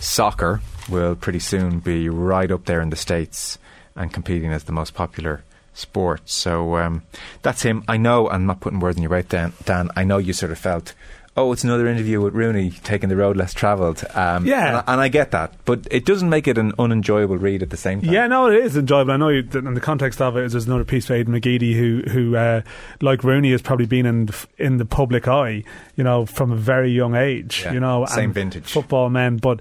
[0.00, 3.58] soccer will pretty soon be right up there in the states
[3.94, 5.42] and competing as the most popular
[5.74, 6.22] sport.
[6.28, 7.02] So um,
[7.42, 7.84] that's him.
[7.86, 8.28] I know.
[8.28, 9.52] I'm not putting words in your mouth, Dan.
[9.64, 9.90] Dan.
[9.96, 10.94] I know you sort of felt
[11.36, 14.02] oh, it's another interview with Rooney taking the road less travelled.
[14.14, 14.66] Um, yeah.
[14.68, 15.54] And I, and I, get that.
[15.64, 18.12] But it doesn't make it an unenjoyable read at the same time.
[18.12, 19.12] Yeah, no, it is enjoyable.
[19.12, 21.74] I know you, in the context of it is there's another piece by Aiden McGeady
[21.74, 22.62] who, who uh,
[23.00, 25.64] like Rooney, has probably been in, in the public eye,
[25.96, 27.72] you know, from a very young age, yeah.
[27.72, 28.04] you know.
[28.06, 28.70] Same vintage.
[28.70, 29.38] Football men.
[29.38, 29.60] But,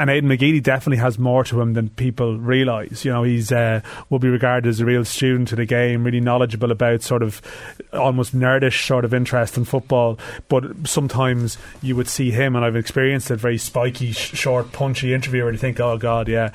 [0.00, 3.04] and Aiden McGeady definitely has more to him than people realise.
[3.04, 3.80] You know, he's, uh,
[4.10, 7.40] will be regarded as a real student of the game, really knowledgeable about sort of
[7.92, 10.18] almost nerdish sort of interest in football.
[10.48, 15.14] But sometimes you would see him, and I've experienced it, very spiky, sh- short, punchy
[15.14, 16.50] interview where you think, oh God, yeah.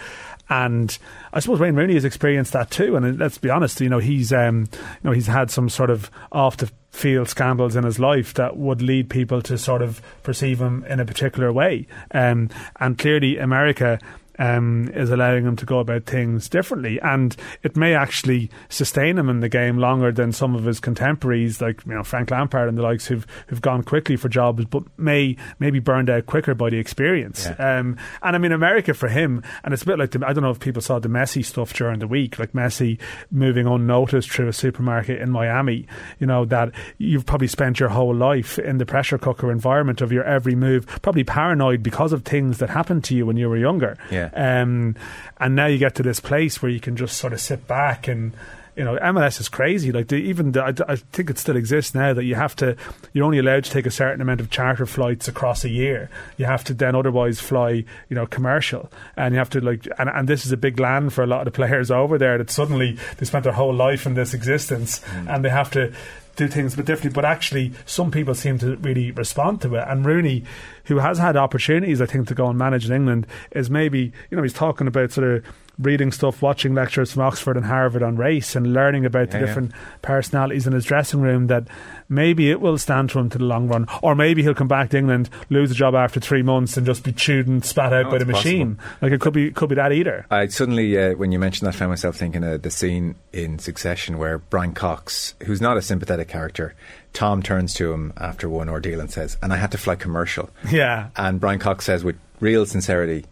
[0.49, 0.97] And
[1.31, 2.97] I suppose Wayne Rooney has experienced that too.
[2.97, 6.11] And let's be honest, you know, he's um, you know he's had some sort of
[6.33, 10.59] off the field scandals in his life that would lead people to sort of perceive
[10.59, 11.87] him in a particular way.
[12.11, 13.99] Um, and clearly, America
[14.39, 19.29] um, is allowing him to go about things differently, and it may actually sustain him
[19.29, 22.77] in the game longer than some of his contemporaries, like you know Frank Lampard and
[22.77, 26.69] the likes, who've who've gone quickly for jobs, but may maybe burned out quicker by
[26.69, 27.45] the experience.
[27.45, 27.79] Yeah.
[27.79, 30.43] Um, and I mean, America for him, and it's a bit like the, I don't
[30.43, 34.47] know if people saw the Messi stuff during the week, like Messi moving unnoticed through
[34.47, 35.87] a supermarket in Miami.
[36.19, 40.11] You know that you've probably spent your whole life in the pressure cooker environment of
[40.11, 43.57] your every move, probably paranoid because of things that happened to you when you were
[43.57, 43.97] younger.
[44.09, 44.20] Yeah.
[44.33, 44.95] Um,
[45.39, 48.07] and now you get to this place where you can just sort of sit back
[48.07, 48.33] and
[48.75, 49.91] you know, MLS is crazy.
[49.91, 52.77] Like the, even the, I, I, think it still exists now that you have to,
[53.13, 56.09] you're only allowed to take a certain amount of charter flights across a year.
[56.37, 60.09] You have to then otherwise fly, you know, commercial, and you have to like, and,
[60.09, 62.49] and this is a big land for a lot of the players over there that
[62.49, 65.33] suddenly they spent their whole life in this existence, mm.
[65.33, 65.93] and they have to
[66.35, 67.13] do things a bit differently.
[67.13, 69.85] But actually, some people seem to really respond to it.
[69.87, 70.43] And Rooney,
[70.85, 74.37] who has had opportunities, I think, to go and manage in England, is maybe you
[74.37, 75.45] know he's talking about sort of
[75.81, 79.45] reading stuff, watching lectures from Oxford and Harvard on race, and learning about yeah, the
[79.45, 79.77] different yeah.
[80.01, 81.47] personalities in his dressing room.
[81.47, 81.67] That
[82.09, 84.89] maybe it will stand for him to the long run, or maybe he'll come back
[84.91, 88.05] to England, lose a job after three months, and just be chewed and spat out
[88.05, 88.75] no, by the machine.
[88.75, 88.97] Possible.
[89.01, 90.25] Like it could be could be that either.
[90.29, 93.59] I suddenly, uh, when you mentioned that, I found myself thinking of the scene in
[93.59, 96.75] Succession where Brian Cox, who's not a sympathetic character,
[97.13, 100.49] Tom turns to him after one ordeal and says, "And I had to fly commercial."
[100.71, 103.25] Yeah, and Brian Cox says with real sincerity,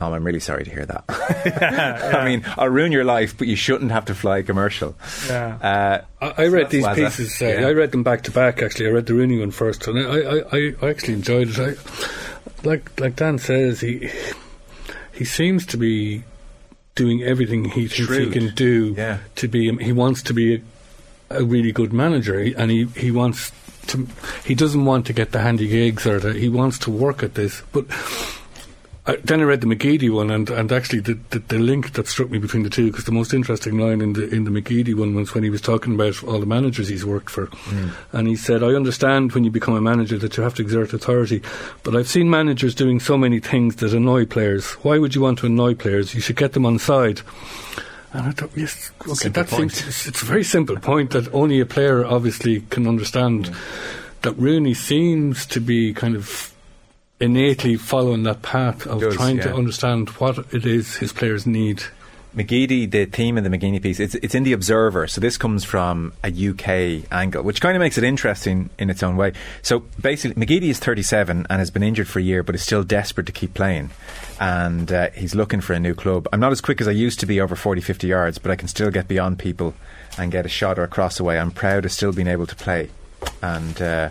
[0.00, 1.04] Tom, I'm really sorry to hear that.
[1.44, 2.16] yeah, yeah.
[2.18, 4.96] I mean, I'll ruin your life, but you shouldn't have to fly commercial.
[5.28, 5.58] Yeah.
[6.20, 7.42] Uh, I, I read so these that's pieces.
[7.42, 7.66] Uh, Yeah.
[7.66, 8.62] I read them back to back.
[8.62, 11.58] Actually, I read the Rooney one first, and I, I, I, I actually enjoyed it.
[11.58, 14.08] I, like like Dan says, he
[15.12, 16.24] he seems to be
[16.94, 18.32] doing everything he thinks Shrewd.
[18.32, 19.18] he can do Yeah.
[19.36, 19.70] to be.
[19.84, 20.54] He wants to be
[21.30, 23.52] a, a really good manager, and he he wants
[23.88, 24.06] to.
[24.46, 27.34] He doesn't want to get the handy gigs or the, he wants to work at
[27.34, 27.84] this, but.
[29.10, 32.06] I, then I read the McGeady one, and, and actually the, the, the link that
[32.06, 34.94] struck me between the two, because the most interesting line in the in the McGeady
[34.94, 37.90] one was when he was talking about all the managers he's worked for, mm.
[38.12, 40.92] and he said, "I understand when you become a manager that you have to exert
[40.92, 41.42] authority,
[41.82, 44.72] but I've seen managers doing so many things that annoy players.
[44.84, 46.14] Why would you want to annoy players?
[46.14, 47.22] You should get them on side."
[48.12, 49.72] And I thought, yes, okay, Simple that point.
[49.72, 53.46] seems it's, it's a very simple point that only a player obviously can understand.
[53.46, 53.56] Mm.
[54.22, 56.52] That Rooney seems to be kind of
[57.20, 61.82] innately following that path of Does, trying to understand what it is his players need.
[62.34, 65.64] McGeady, the theme in the McGeady piece, it's, it's in The Observer, so this comes
[65.64, 69.32] from a UK angle, which kind of makes it interesting in its own way.
[69.62, 72.84] So basically, McGeady is 37 and has been injured for a year, but is still
[72.84, 73.90] desperate to keep playing.
[74.38, 76.28] And uh, he's looking for a new club.
[76.32, 78.56] I'm not as quick as I used to be over 40, 50 yards, but I
[78.56, 79.74] can still get beyond people
[80.16, 81.36] and get a shot or a cross away.
[81.36, 82.90] I'm proud of still being able to play.
[83.42, 84.10] And uh,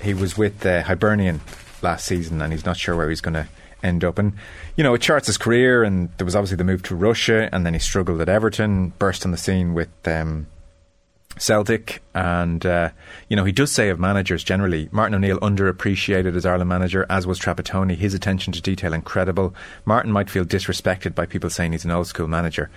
[0.00, 1.42] he was with uh, Hibernian
[1.82, 3.48] last season, and he's not sure where he's going to
[3.82, 4.18] end up.
[4.18, 4.32] And
[4.76, 5.82] you know, it charts his career.
[5.82, 9.24] And there was obviously the move to Russia, and then he struggled at Everton, burst
[9.24, 10.46] on the scene with um,
[11.38, 12.90] Celtic, and uh,
[13.28, 17.26] you know, he does say of managers generally, Martin O'Neill underappreciated as Ireland manager, as
[17.26, 17.96] was Trapattoni.
[17.96, 19.54] His attention to detail incredible.
[19.84, 22.70] Martin might feel disrespected by people saying he's an old school manager.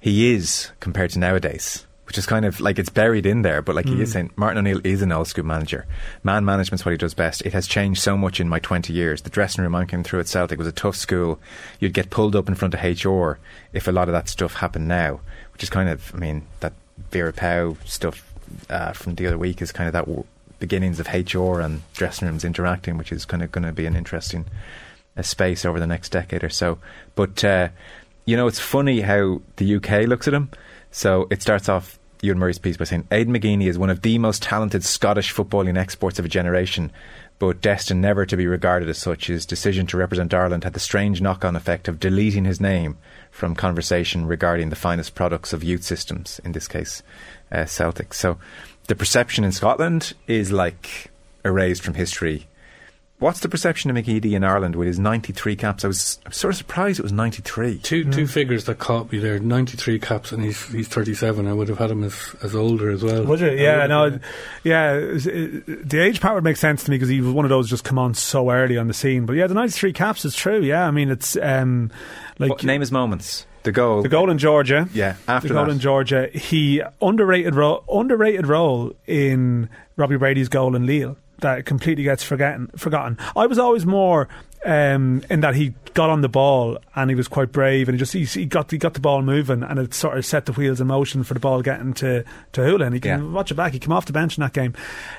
[0.00, 1.86] He is compared to nowadays.
[2.10, 3.62] Which is kind of like it's buried in there.
[3.62, 4.02] But like he Hmm.
[4.02, 5.86] is saying, Martin O'Neill is an old school manager.
[6.24, 7.40] Man management's what he does best.
[7.46, 9.22] It has changed so much in my 20 years.
[9.22, 11.38] The dressing room I came through at Celtic was a tough school.
[11.78, 13.38] You'd get pulled up in front of HR
[13.72, 15.20] if a lot of that stuff happened now,
[15.52, 16.72] which is kind of, I mean, that
[17.12, 18.28] Vera Pauw stuff
[18.68, 20.24] uh, from the other week is kind of that w-
[20.58, 23.94] beginnings of HR and dressing rooms interacting, which is kind of going to be an
[23.94, 24.46] interesting
[25.16, 26.78] uh, space over the next decade or so.
[27.14, 27.68] But uh,
[28.24, 30.50] you know, it's funny how the UK looks at him.
[30.90, 34.18] So it starts off Ewan Murray's piece by saying Aiden McGeady is one of the
[34.18, 36.92] most talented Scottish footballing exports of a generation,
[37.38, 39.28] but destined never to be regarded as such.
[39.28, 42.98] His decision to represent Ireland had the strange knock-on effect of deleting his name
[43.30, 46.40] from conversation regarding the finest products of youth systems.
[46.44, 47.02] In this case,
[47.50, 48.12] uh, Celtic.
[48.12, 48.38] So
[48.88, 51.10] the perception in Scotland is like
[51.42, 52.46] erased from history.
[53.20, 55.84] What's the perception of McGeady in Ireland with his 93 caps?
[55.84, 57.78] I was, I was sort of surprised it was 93.
[57.78, 59.38] Two two figures that caught me there.
[59.38, 61.46] Ninety three caps, and he's he's thirty seven.
[61.46, 63.24] I would have had him as, as older as well.
[63.24, 63.50] Would you?
[63.50, 64.22] Yeah, no, have,
[64.64, 64.94] yeah.
[64.94, 67.44] it was- it- The age part would make sense to me because he was one
[67.44, 69.26] of those just come on so early on the scene.
[69.26, 70.60] But yeah, the ninety-three caps is true.
[70.60, 71.90] Yeah, I mean it's um,
[72.38, 73.46] like What, name his moments.
[73.62, 74.00] The goal.
[74.00, 74.88] the goal in Georgia.
[74.94, 75.72] Yeah, after the goal that.
[75.72, 82.04] in Georgia, he underrated role underrated role in Robbie Brady's goal in Lille that completely
[82.04, 82.68] gets forgotten.
[82.76, 83.18] Forgotten.
[83.36, 84.28] I was always more
[84.64, 87.98] um, in that he got on the ball and he was quite brave and he
[87.98, 90.52] just he, he got he got the ball moving and it sort of set the
[90.52, 92.92] wheels in motion for the ball getting to to Hoolahan.
[92.94, 93.30] He can Yeah.
[93.32, 93.72] watch it back.
[93.72, 94.74] He came off the bench in that game.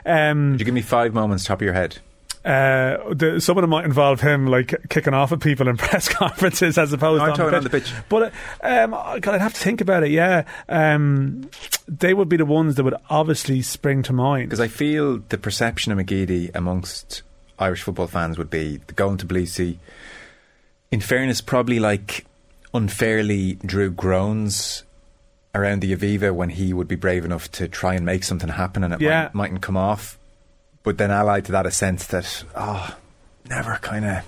[0.06, 1.98] Um, Could you give me five moments top of your head?
[2.44, 6.08] Uh, the, some of them might involve him like kicking off at people in press
[6.10, 7.94] conferences as opposed No, to on on the the pitch.
[8.10, 8.34] But
[8.64, 10.12] uh, um, God, I'd have to think about it.
[10.12, 11.50] Yeah, um,
[11.88, 14.50] they would be the ones that would obviously spring to mind.
[14.50, 17.22] Because I feel the perception of McGeady amongst
[17.60, 19.78] Irish football fans would be the going to Bleasy.
[20.92, 22.26] In fairness, probably like
[22.74, 24.84] unfairly drew groans
[25.54, 28.84] around the Aviva when he would be brave enough to try and make something happen
[28.84, 29.24] and it Yeah.
[29.26, 30.18] might, mightn't come off.
[30.84, 32.96] But then allied to that a sense that, oh,
[33.50, 34.24] never kind of.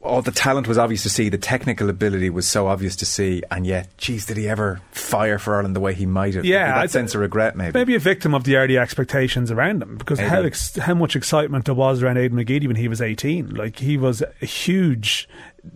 [0.00, 3.42] All the talent was obvious to see, the technical ability was so obvious to see,
[3.50, 6.44] and yet, geez, did he ever fire for Ireland the way he might have?
[6.44, 7.72] Yeah, that I'd- sense of regret, maybe.
[7.76, 11.64] Maybe a victim of the early expectations around him because how ex- how much excitement
[11.64, 13.50] there was around Aiden McGeady when he was eighteen.
[13.54, 15.28] Like he was a huge,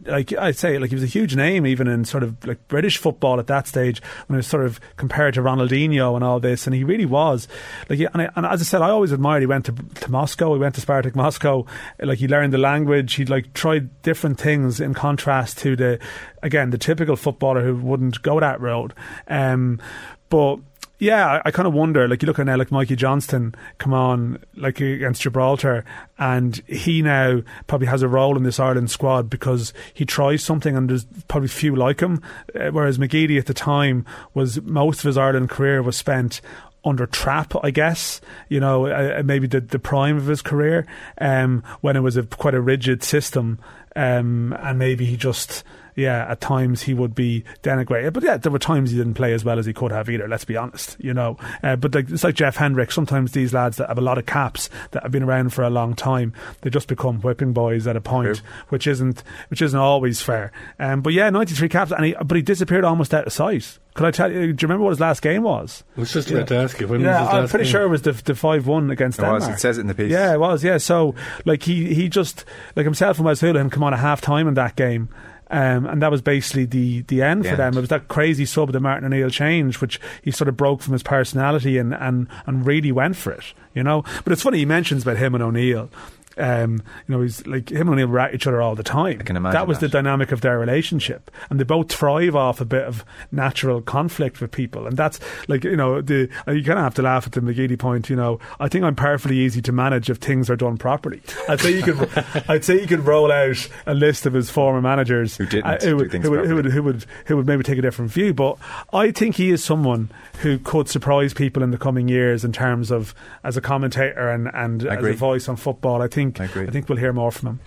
[0.04, 2.98] like I'd say, like he was a huge name even in sort of like British
[2.98, 6.66] football at that stage when it was sort of compared to Ronaldinho and all this.
[6.66, 7.48] And he really was
[7.88, 9.42] like, and, I, and as I said, I always admired.
[9.42, 10.54] He went to to Moscow.
[10.54, 11.66] He went to Spartak Moscow.
[12.00, 13.14] Like he learned the language.
[13.14, 15.98] He like tried different things in contrast to the
[16.42, 18.94] again the typical footballer who wouldn't go that road.
[19.28, 19.80] Um,
[20.28, 20.60] but
[21.02, 22.06] yeah, I, kind of wonder.
[22.06, 25.84] Like you look at now, like Mikey Johnston come on, like against Gibraltar,
[26.16, 30.76] and he now probably has a role in this Ireland squad because he tries something,
[30.76, 32.22] and there's probably few like him.
[32.54, 36.40] Uh, whereas McGeady at the time was most of his Ireland career was spent
[36.84, 38.20] under trap, I guess.
[38.48, 40.86] You know, uh, uh, maybe the the prime of his career,
[41.18, 43.58] um, when it was a quite a rigid system,
[43.96, 45.64] um, and maybe he just
[45.94, 48.12] yeah, at times he would be denigrated.
[48.12, 50.28] But yeah, there were times he didn't play as well as he could have either.
[50.28, 51.36] Let's be honest, you know.
[51.62, 52.92] Uh, but like, it's like Jeff Hendrick.
[52.92, 55.70] Sometimes these lads that have a lot of caps that have been around for a
[55.70, 56.32] long time,
[56.62, 58.46] they just become whipping boys at a point, True.
[58.70, 60.52] which isn't which isn't always fair.
[60.78, 63.78] Um, but yeah, ninety three caps, and he, but he disappeared almost out of sight.
[63.94, 64.54] Could I tell you?
[64.54, 65.84] Do you remember what his last game was?
[65.96, 67.72] I was just about to ask you when was yeah, his I'm pretty game?
[67.72, 69.46] sure it was the the five one against It was.
[69.46, 70.10] It says it in the piece.
[70.10, 70.64] Yeah, it was.
[70.64, 71.14] Yeah, so
[71.44, 74.54] like he he just like himself and Wes Hoolahan come on at half time in
[74.54, 75.10] that game.
[75.52, 77.76] Um, and that was basically the, the end The for them.
[77.76, 80.94] It was that crazy sub that Martin O'Neill changed, which he sort of broke from
[80.94, 84.02] his personality and, and, and really went for it, you know.
[84.24, 85.90] But it's funny he mentions about him and O'Neill.
[86.36, 89.18] Um, you know, he's like him and O'Neill were at each other all the time.
[89.20, 92.60] I can imagine that was the dynamic of their relationship, and they both thrive off
[92.60, 96.64] a bit of natural conflict with people, and that's like you know the uh, you
[96.64, 98.08] kind of have to laugh at the McGeady point.
[98.08, 101.22] You know, I think I'm perfectly easy to manage if things are done properly.
[101.48, 102.08] I'd say you could,
[102.48, 105.76] I'd say you could roll out a list of his former managers Who didn't uh,
[105.76, 107.82] do who, would, things who, would, who would who would who would maybe take a
[107.82, 108.32] different view.
[108.32, 108.58] But
[108.92, 110.10] I think he is someone
[110.40, 113.14] who could surprise people in the coming years in terms of
[113.44, 116.02] as a commentator and and as a voice on football.
[116.02, 116.66] I think I agree.
[116.66, 117.60] think we'll hear more from him.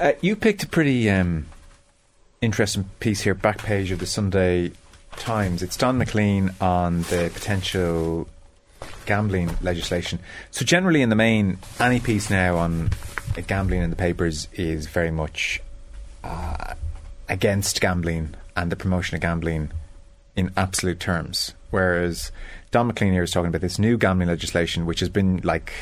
[0.00, 1.46] Uh, you picked a pretty um,
[2.40, 4.72] interesting piece here, back page of the Sunday
[5.12, 5.62] Times.
[5.62, 8.28] It's Donn McClean on the potential
[9.06, 10.20] gambling legislation.
[10.52, 12.90] So, generally, in the main, any piece now on
[13.46, 15.60] gambling in the papers is very much
[16.22, 16.74] uh,
[17.28, 19.70] against gambling and the promotion of gambling
[20.36, 21.54] in absolute terms.
[21.70, 22.30] Whereas
[22.70, 25.72] Donn McClean here is talking about this new gambling legislation, which has been like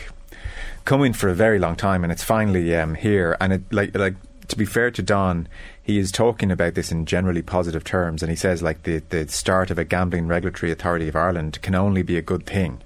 [0.87, 3.37] coming for a very long time, and it's finally um, here.
[3.39, 4.15] And it like like
[4.49, 5.49] to be fair to Donn,
[5.83, 9.29] he is talking about this in generally positive terms, and he says like the the
[9.29, 12.81] start of a gambling regulatory authority of Ireland can only be a good thing.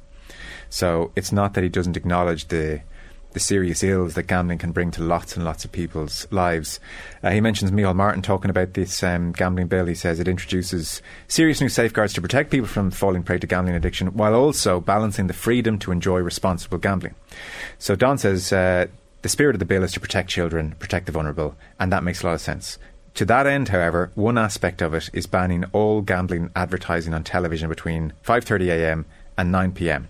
[0.68, 2.80] So it's not that he doesn't acknowledge the
[3.32, 6.80] the serious ills that gambling can bring to lots and lots of people's lives.
[7.22, 9.86] Uh, he mentions Micheál Martin talking about this um, gambling bill.
[9.86, 13.76] He says it introduces serious new safeguards to protect people from falling prey to gambling
[13.76, 17.14] addiction while also balancing the freedom to enjoy responsible gambling.
[17.78, 18.86] So Donn says uh,
[19.22, 22.22] the spirit of the bill is to protect children, protect the vulnerable, and that makes
[22.22, 22.78] a lot of sense.
[23.14, 27.68] To that end, however, one aspect of it is banning all gambling advertising on television
[27.68, 29.04] between 5:30 a.m.
[29.36, 30.08] and 9 p.m.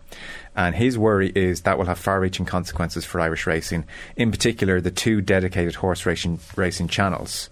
[0.61, 3.87] And his worry is that will have far reaching consequences for Irish racing.
[4.15, 7.49] In particular, the two dedicated horse racing, racing channels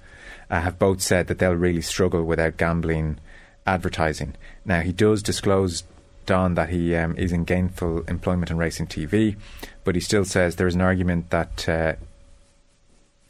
[0.50, 3.18] uh, have both said that they'll really struggle without gambling
[3.66, 4.34] advertising.
[4.66, 5.84] Now, he does disclose,
[6.26, 9.36] Donn, that he um, is in gainful employment in racing TV,
[9.84, 11.94] but he still says there is an argument that uh,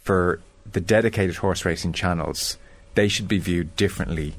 [0.02, 0.40] for
[0.72, 2.58] the dedicated horse racing channels,
[2.96, 4.34] they should be viewed differently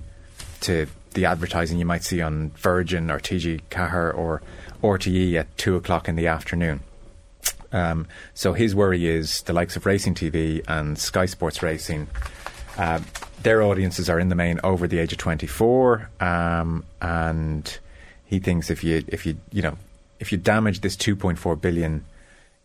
[0.60, 4.42] to the advertising you might see on Virgin or TG Ceathair or
[4.82, 6.82] RTE at two o'clock in the afternoon.
[7.72, 12.08] Um, so his worry is the likes of Racing TV and Sky Sports Racing.
[12.78, 13.02] Uh,
[13.44, 17.80] their audiences are in the main over the age of 24, um, and
[18.26, 19.78] he thinks if you if you you know
[20.20, 22.06] if you damage this 2.4 billion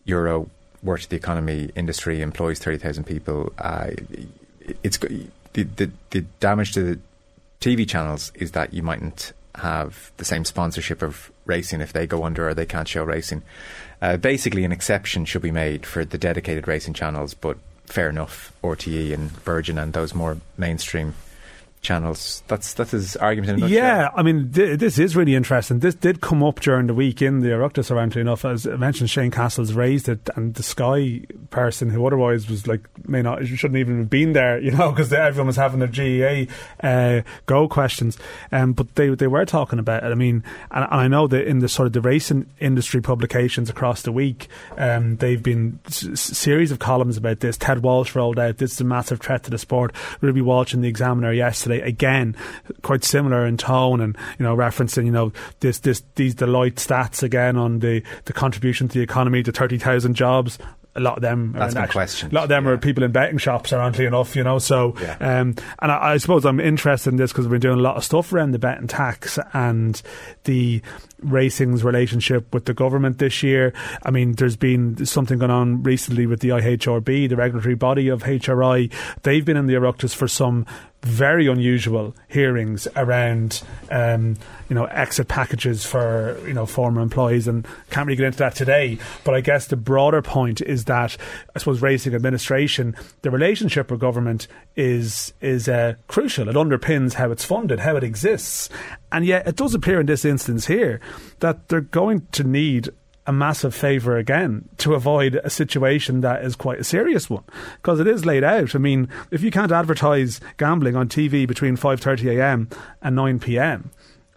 [0.05, 0.49] euro
[0.83, 3.53] worth of the economy, industry employs 30,000 people.
[3.59, 3.91] Uh,
[4.83, 7.01] it's the, the the damage to the
[7.61, 12.25] TV channels is that you mightn't have the same sponsorship of racing if they go
[12.25, 13.43] under or they can't show racing.
[14.03, 18.53] Uh, basically, an exception should be made for the dedicated racing channels, but fair enough.
[18.63, 21.15] RTE and Virgin and those more mainstream
[21.85, 22.43] channels.
[22.49, 23.69] That's that's his argument.
[23.69, 25.79] Yeah, I mean, th- this is really interesting.
[25.79, 28.45] This did come up during the week in the Oireachtas, ironically enough.
[28.45, 31.21] As I mentioned, Shane Cassells raised it, and the Sky
[31.51, 35.13] person who otherwise was like, may not, shouldn't even have been there, you know, because
[35.13, 36.53] everyone was having their GAA
[36.87, 38.19] uh, go questions.
[38.51, 40.11] Um, but they they were talking about it.
[40.11, 43.69] I mean, and, and, I know that in the sort of the racing industry publications
[43.71, 47.57] across the week, um, they've been s- series of columns about this.
[47.59, 49.95] Ted Walsh rolled out, this is a massive threat to the sport.
[50.21, 52.37] Ruby Walsh in the Examiner yesterday again
[52.83, 57.23] quite similar in tone and you know referencing you know this this these Deloitte stats
[57.23, 60.59] again on the the contribution to the economy the 30,000 jobs
[60.97, 62.31] a lot of them that's my question.
[62.31, 62.71] A lot of them yeah.
[62.71, 64.59] are people in betting shops, ironically enough, you know.
[64.59, 65.17] So, yeah.
[65.21, 67.97] um, and I, I, suppose I'm interested in this because we've been doing a lot
[67.97, 70.01] of stuff around the betting tax and
[70.45, 70.83] the
[71.21, 73.73] racing's relationship with the government this year.
[74.05, 78.23] I mean, there's been something going on recently with the IHRB, the regulatory body of
[78.23, 78.93] HRI.
[79.23, 80.65] They've been in the Oireachtas for some
[81.05, 84.37] very unusual hearings around um,
[84.69, 88.55] you know exit packages for you know former employees and can't really get into that
[88.55, 88.99] today.
[89.23, 91.17] But I guess the broader point is that
[91.55, 94.47] I suppose racing administration the relationship with government
[94.77, 96.49] is is uh, crucial.
[96.49, 98.69] It underpins how it's funded how it exists.
[99.13, 101.01] And yet it does appear in this instance here
[101.41, 102.89] that they're going to need
[103.27, 107.45] a massive favour again to avoid a situation that is quite a serious one
[107.77, 108.75] because it is laid out.
[108.75, 112.69] I mean, if you can't advertise gambling on TV between 5:30 a.m.
[113.03, 113.91] and 9 p.m.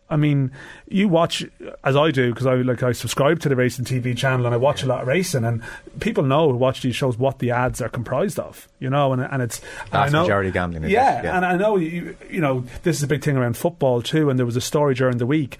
[0.10, 0.52] I mean,
[0.88, 1.46] you watch
[1.84, 4.58] as I do because I like I subscribe to the racing TV channel and I
[4.58, 5.62] watch a lot of racing, and
[6.00, 9.22] people know who watch these shows what the ads are comprised of, you know, and
[9.22, 9.60] and it's
[9.92, 10.84] Vast know, majority gambling.
[10.84, 14.02] Yeah, yeah, and I know you, you know this is a big thing around football
[14.02, 15.58] too, and there was a story during the week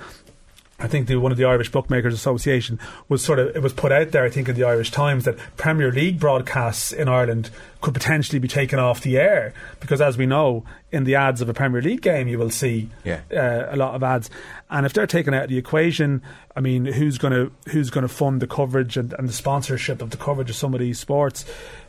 [0.80, 3.92] I think the, one of the Irish Bookmakers Association was sort of it was put
[3.92, 4.24] out there.
[4.24, 7.50] I think in the Irish Times that Premier League broadcasts in Ireland
[7.82, 11.50] could potentially be taken off the air because, as we know, in the ads of
[11.50, 13.22] a Premier League game, you will see yeah.
[13.32, 14.30] uh, a lot of ads.
[14.70, 16.22] And if they're taken out of the equation,
[16.56, 20.00] I mean, who's going to who's going to fund the coverage and, and the sponsorship
[20.00, 21.44] of the coverage of some of these sports?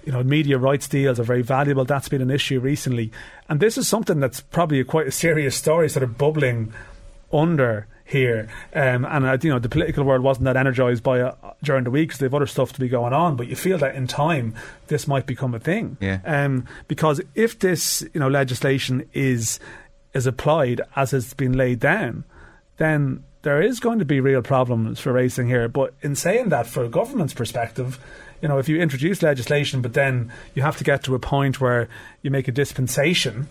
[0.07, 1.85] You know, media rights deals are very valuable.
[1.85, 3.13] That's been an issue recently,
[3.51, 6.73] and this is something that's probably a quite a serious story, sort of bubbling
[7.31, 8.49] under here.
[8.75, 11.91] Um, and uh, you know, the political world wasn't that energised by uh, during the
[11.91, 13.37] week because they have other stuff to be going on.
[13.37, 14.55] But you feel that in time,
[14.89, 15.97] this might become a thing.
[16.01, 16.21] Yeah.
[16.25, 19.61] Um, because if this you know legislation is
[20.15, 22.25] is applied as it's been laid down,
[22.79, 25.69] then there is going to be real problems for racing here.
[25.69, 27.99] But in saying that, for a government's perspective,
[28.41, 31.61] you know, if you introduce legislation, but then you have to get to a point
[31.61, 31.89] where
[32.23, 33.49] you make a dispensation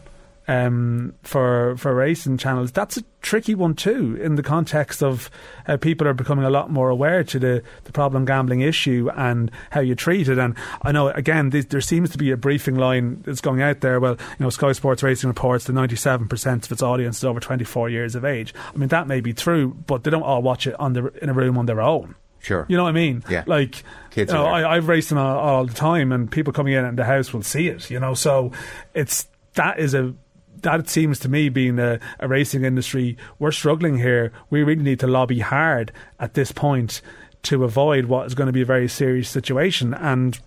[0.47, 2.71] um, for for racing channels.
[2.71, 5.29] That's a tricky one too, in the context of
[5.65, 9.51] how people are becoming a lot more aware to the, the problem gambling issue and
[9.71, 10.37] how you treat it.
[10.37, 13.99] And I know again, there seems to be a briefing line that's going out there.
[13.99, 17.23] Well, you know, Sky Sports Racing reports that ninety seven percent of its audience is
[17.25, 18.53] over twenty four years of age.
[18.73, 21.29] I mean, that may be true, but they don't all watch it on the in
[21.29, 22.15] a room on their own.
[22.39, 22.65] Sure.
[22.69, 23.23] You know what I mean?
[23.29, 23.43] Yeah.
[23.47, 24.45] Like, Kids you know.
[24.45, 27.41] I, I've raced them all, all the time, and people coming in the house will
[27.41, 27.89] see it.
[27.89, 28.53] You know, so
[28.93, 30.13] it's that is a
[30.61, 33.17] that seems to me being a, a racing industry.
[33.39, 34.31] We're struggling here.
[34.49, 37.01] We really need to lobby hard at this point
[37.43, 40.39] to avoid what is going to be a very serious situation and.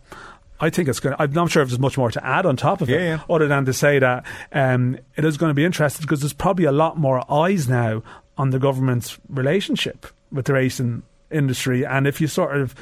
[0.63, 1.17] I think it's going.
[1.17, 3.01] To, I'm not sure if there's much more to add on top of it, Yeah,
[3.17, 3.35] yeah.
[3.35, 6.67] other than to say that um, it is going to be interesting because there's probably
[6.67, 8.03] a lot more eyes now
[8.37, 12.75] on the government's relationship with the racing industry, and if you sort of,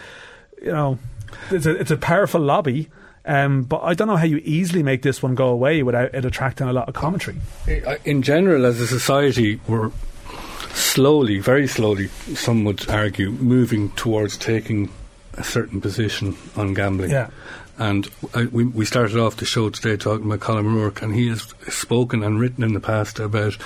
[0.60, 0.98] you know,
[1.52, 2.88] it's a it's a powerful lobby.
[3.28, 6.24] Um, but I don't know how you easily make this one go away without it
[6.24, 7.36] attracting a lot of commentary.
[8.04, 9.92] In general, as a society, we're
[10.72, 14.90] slowly, very slowly, some would argue, moving towards taking
[15.34, 17.10] a certain position on gambling.
[17.10, 17.28] Yeah.
[17.76, 21.28] And I, we, we started off the show today talking about Colm O'Rourke, and he
[21.28, 23.56] has spoken and written in the past about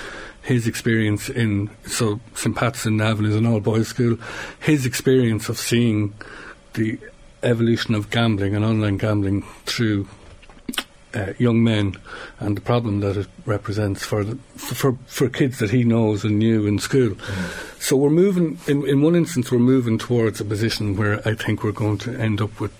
[0.43, 4.17] his experience in so St Pat's in Navan is an all boys school.
[4.59, 6.13] His experience of seeing
[6.73, 6.99] the
[7.43, 10.07] evolution of gambling and online gambling through
[11.13, 11.95] uh, young men
[12.39, 16.39] and the problem that it represents for, the, for for kids that he knows and
[16.39, 17.15] knew in school.
[17.79, 21.63] So we're moving in in one instance we're moving towards a position where I think
[21.63, 22.73] we're going to end up with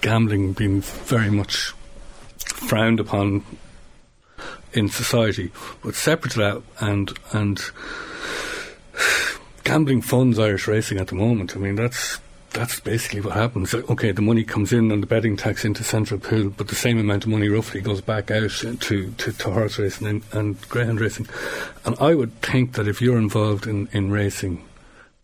[0.00, 1.72] gambling being very much
[2.38, 3.44] frowned upon
[4.72, 5.50] in society.
[5.82, 7.60] But separate to that and and
[9.64, 11.56] gambling funds Irish racing at the moment.
[11.56, 12.18] I mean that's
[12.56, 13.74] that's basically what happens.
[13.74, 16.98] Okay, the money comes in on the betting tax into central pool, but the same
[16.98, 21.00] amount of money roughly goes back out to, to, to horse racing and, and greyhound
[21.00, 21.28] racing.
[21.84, 24.64] And I would think that if you're involved in, in racing,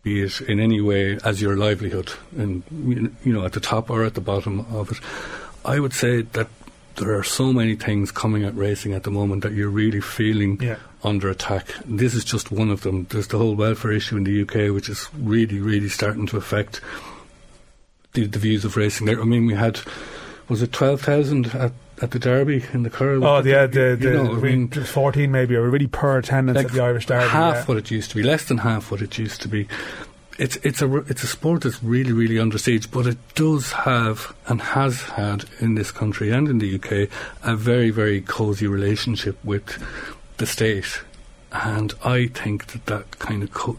[0.03, 2.61] be it in any way as your livelihood, and
[3.25, 4.99] you know at the top or at the bottom of it,
[5.65, 6.47] I would say that
[6.97, 10.59] there are so many things coming at racing at the moment that you're really feeling
[10.61, 10.75] Yeah.
[11.03, 11.65] under attack.
[11.85, 13.07] This is just one of them.
[13.09, 16.81] There's the whole welfare issue in the UK, which is really, really starting to affect
[18.13, 19.07] the, the views of racing.
[19.07, 19.79] There, I mean, we had
[20.49, 21.71] was it twelve thousand at
[22.01, 23.25] at the Derby in the Curragh?
[23.25, 26.65] Oh, yeah, the, the, you know, I mean, 14 maybe, or really poor attendance like
[26.67, 27.29] at the Irish Derby.
[27.29, 27.65] half yeah.
[27.65, 29.67] what it used to be, less than half what it used to be.
[30.39, 34.35] It's it's a it's a sport that's really really under siege, but it does have
[34.47, 37.07] and has had in this country and in the UK
[37.43, 39.77] a very very cosy relationship with
[40.37, 41.03] the state,
[41.51, 43.77] and I think that that kind of co-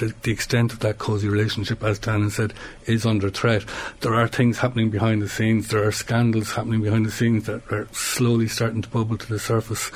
[0.00, 2.52] the, the extent of that cosy relationship, as Dan has said,
[2.86, 3.64] is under threat.
[4.00, 5.68] There are things happening behind the scenes.
[5.68, 9.38] There are scandals happening behind the scenes that are slowly starting to bubble to the
[9.38, 9.90] surface.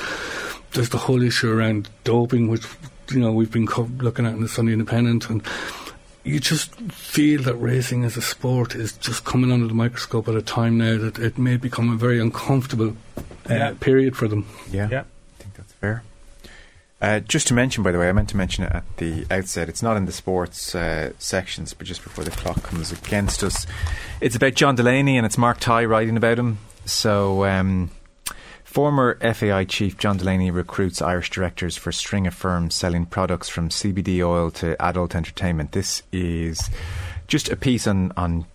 [0.72, 2.64] There's the whole issue around doping, which
[3.10, 5.42] you know we've been co- looking at in the Sunday Independent, and
[6.24, 10.34] you just feel that racing as a sport is just coming under the microscope at
[10.34, 13.20] a time now that it may become a very uncomfortable uh,
[13.54, 13.74] Yeah.
[13.78, 14.46] period for them.
[14.70, 14.88] Yeah.
[14.90, 15.00] Yeah.
[15.38, 16.02] I think that's fair.
[17.04, 19.68] Uh, just to mention, by the way, I meant to mention it at the outset.
[19.68, 23.66] It's not in the sports uh, sections, but just before the clock comes against us,
[24.22, 26.56] it's about John Delaney and it's Mark Tighe writing about him.
[26.86, 27.90] So, um,
[28.64, 33.50] former FAI chief John Delaney recruits Irish directors for a string of firms selling products
[33.50, 35.72] from CBD oil to adult entertainment.
[35.72, 36.70] This is
[37.26, 38.46] just a piece on on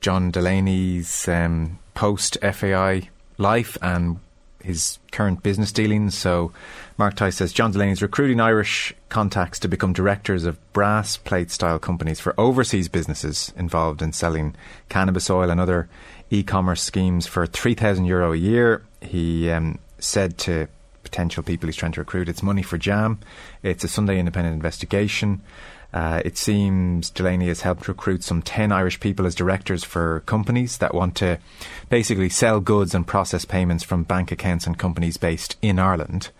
[0.00, 4.18] John Delaney's um, post FAI life and
[4.62, 6.16] his current business dealings.
[6.16, 6.52] So,
[6.98, 11.50] Mark Tighe says John Delaney is recruiting Irish contacts to become directors of brass plate
[11.50, 14.54] style companies for overseas businesses involved in selling
[14.88, 15.88] cannabis oil and other
[16.30, 18.82] e commerce schemes for €3,000 Euro a year.
[19.00, 20.68] He um, said to
[21.02, 23.18] potential people he's trying to recruit, it's money for jam.
[23.62, 25.42] It's a Sunday independent investigation.
[25.92, 30.78] Uh, it seems Delaney has helped recruit some 10 Irish people as directors for companies
[30.78, 31.38] that want to
[31.90, 36.30] basically sell goods and process payments from bank accounts and companies based in Ireland.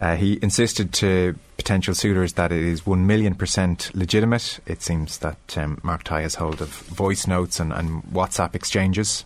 [0.00, 4.60] Uh, he insisted to potential suitors that it is 1 million percent legitimate.
[4.64, 9.24] It seems that um, Mark Tighe has hold of voice notes and, and WhatsApp exchanges.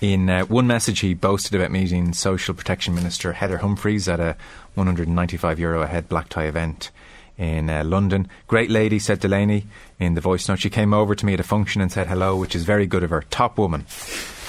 [0.00, 4.36] In uh, one message, he boasted about meeting Social Protection Minister Heather Humphreys at a
[4.74, 6.90] 195 euro a head black tie event
[7.40, 8.28] in uh, London.
[8.46, 9.66] Great lady, said Delaney
[9.98, 10.60] in the voice note.
[10.60, 13.02] She came over to me at a function and said hello, which is very good
[13.02, 13.24] of her.
[13.30, 13.86] Top woman.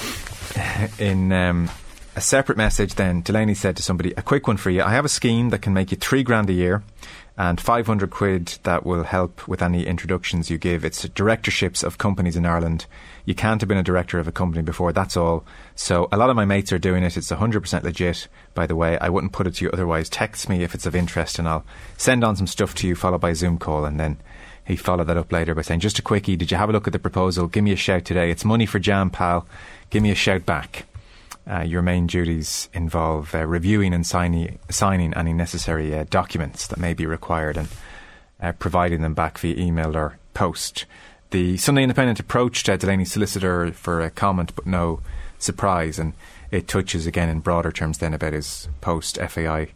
[1.00, 1.72] in um,
[2.18, 4.84] a separate message, then Delaney said to somebody, "A quick one for you.
[4.84, 6.84] I have a scheme that can make you three grand a year."
[7.38, 10.84] And 500 quid that will help with any introductions you give.
[10.84, 12.86] It's directorships of companies in Ireland.
[13.26, 15.46] You can't have been a director of a company before, that's all.
[15.76, 17.18] So a lot of my mates are doing it.
[17.18, 18.98] It's 100% legit, by the way.
[19.00, 20.10] I wouldn't put it to you otherwise.
[20.10, 21.66] Text me if it's of interest and I'll
[21.98, 23.86] send on some stuff to you, followed by a Zoom call.
[23.86, 24.18] And then
[24.66, 26.88] he followed that up later by saying, Just a quickie, did you have a look
[26.88, 27.48] at the proposal?
[27.48, 28.32] Give me a shout today.
[28.32, 29.48] It's money for jam, pal.
[29.90, 30.86] Give me a shout back.
[31.50, 36.80] Uh, your main duties involve uh, reviewing and signing, signing any necessary uh, documents that
[36.80, 37.68] may be required and
[38.42, 40.86] uh, providing them back via email or post.
[41.32, 45.00] The Sunday Independent approached uh, Delaney's solicitor for a comment, but no
[45.40, 46.12] surprise, and
[46.52, 49.70] it touches again in broader terms then about his post FAI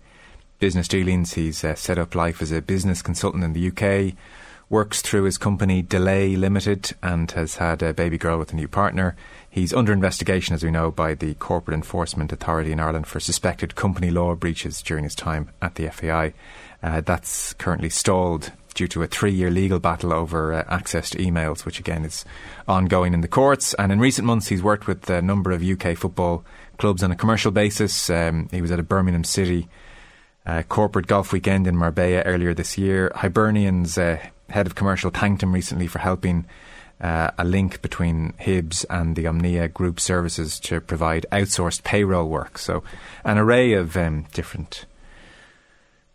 [0.59, 1.35] business dealings.
[1.35, 4.15] He's uh, set up life as a business consultant in the UK,
[4.69, 8.67] works through his company Delay Limited, and has had a baby girl with a new
[8.67, 9.15] partner.
[9.49, 13.75] He's under investigation, as we know, by the Corporate Enforcement Authority in Ireland for suspected
[13.75, 16.33] company law breaches during his time at the FAI.
[16.83, 21.17] Uh, that's currently stalled due to a three year legal battle over uh, access to
[21.17, 22.23] emails, which again is
[22.67, 23.73] ongoing in the courts.
[23.75, 26.45] And in recent months, he's worked with a number of UK football
[26.77, 28.09] clubs on a commercial basis.
[28.09, 29.67] Um, he was at a Birmingham City
[30.45, 33.11] uh, corporate golf weekend in Marbella earlier this year.
[33.15, 34.19] Hibernian's uh,
[34.49, 36.45] head of commercial thanked him recently for helping
[37.01, 42.57] uh, a link between Hibs and the Omnia Group services to provide outsourced payroll work.
[42.57, 42.83] So,
[43.23, 44.85] an array of um, different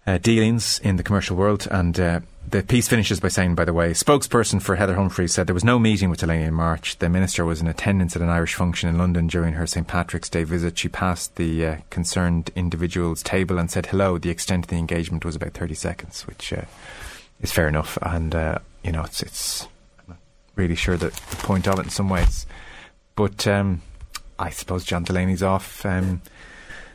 [0.07, 1.69] uh, dealings in the commercial world.
[1.71, 2.21] And uh,
[2.51, 5.65] the piece finishes by saying, by the way, spokesperson for Heather Humphreys said there was
[5.65, 6.99] no meeting with Delaney in March.
[6.99, 10.29] The minister was in attendance at an Irish function in London during her St Patrick's
[10.29, 10.77] Day visit.
[10.77, 14.19] She passed the uh, concerned individual's table and said hello.
[14.19, 16.63] The extent of the engagement was about 30 seconds, which uh,
[17.41, 17.97] is fair enough.
[18.03, 19.69] And, uh, you know, it's, it's
[20.57, 22.47] really sure that the point of it in some ways.
[23.15, 23.83] But um,
[24.39, 26.23] I suppose John Delaney's off um,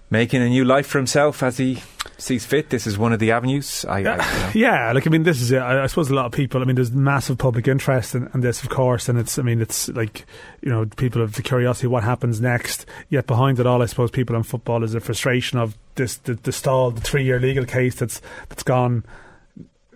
[0.10, 1.82] making a new life for himself as he
[2.18, 2.69] sees fit.
[2.69, 3.86] This is one of the avenues.
[3.86, 4.52] I, yeah, I, you know.
[4.53, 5.57] yeah, like I mean, this is it.
[5.57, 6.61] I, I suppose a lot of people.
[6.61, 9.38] I mean, there's massive public interest in, in, this, of course, and it's.
[9.40, 10.26] I mean, it's like
[10.61, 12.86] you know, people have the curiosity what happens next.
[13.10, 16.36] Yet behind it all, I suppose people in football is a frustration of this the,
[16.36, 19.03] the stall, the three year legal case that's that's gone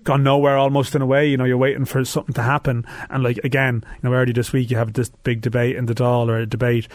[0.09, 1.27] gone nowhere almost in a way.
[1.29, 2.83] You know, you're waiting for something to happen.
[3.11, 5.93] And like again, you know, early this week you have this big debate in the
[5.93, 6.87] Dáil or a debate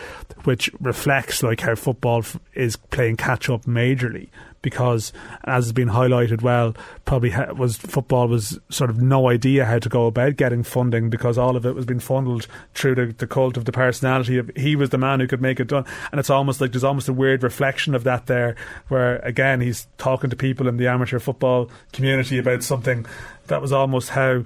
[0.43, 4.31] which reflects like how football f- is playing catch up majorly
[4.65, 5.12] because
[5.45, 6.74] as has been highlighted well
[7.05, 11.36] probably was football was sort of no idea how to go about getting funding because
[11.36, 14.74] all of it was being funneled through the, the cult of the personality of he
[14.74, 15.85] was the man who could make it done.
[16.11, 18.57] And it's almost like there's almost a weird reflection of that there
[18.89, 23.05] where again he's talking to people in the amateur football community about something
[23.49, 24.45] that was almost how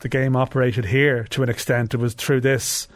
[0.00, 1.94] the game operated here to an extent.
[1.94, 2.86] It was through this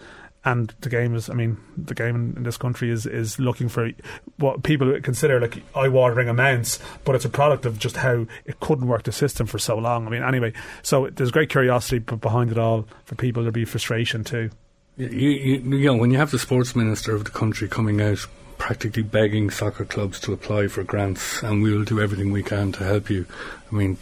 [0.44, 3.90] and the game is, I mean, the game in, this country is, is looking for
[4.38, 8.58] what people consider like eye watering amounts, but it's a product of just how it
[8.60, 10.06] couldn't work the system for so long.
[10.06, 10.52] I mean, anyway,
[10.82, 13.42] so there's great curiosity behind it all for people.
[13.42, 14.50] There'll be frustration too.
[14.96, 18.26] You, you, you know, when you have the sports minister of the country coming out
[18.58, 22.84] practically begging soccer clubs to apply for grants and we'll do everything we can to
[22.84, 23.26] help you.
[23.70, 23.96] I mean,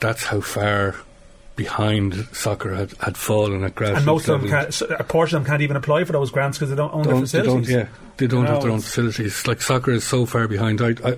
[0.00, 0.96] that's how far
[1.56, 5.44] behind soccer had, had fallen at grassroots And most of them, can't, a portion of
[5.44, 7.68] them can't even apply for those grants because they don't own don't, their facilities.
[7.68, 9.46] They don't, yeah, they don't you have their own facilities.
[9.46, 10.80] Like soccer is so far behind.
[10.80, 11.16] I, I,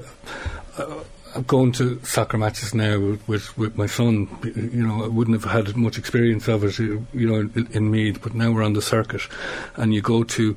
[0.76, 1.04] uh,
[1.36, 4.28] I'm going to soccer matches now with, with, with my son.
[4.44, 8.20] You know, I wouldn't have had much experience of it, you know, in, in Meath,
[8.22, 9.22] but now we're on the circuit,
[9.76, 10.56] and you go to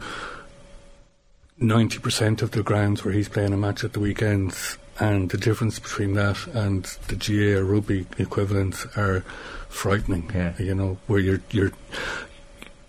[1.57, 5.37] ninety percent of the grounds where he's playing a match at the weekends, and the
[5.37, 9.23] difference between that and the GAA or rugby equivalents are
[9.69, 10.29] frightening.
[10.33, 10.53] Yeah.
[10.59, 11.71] You know, where you're you're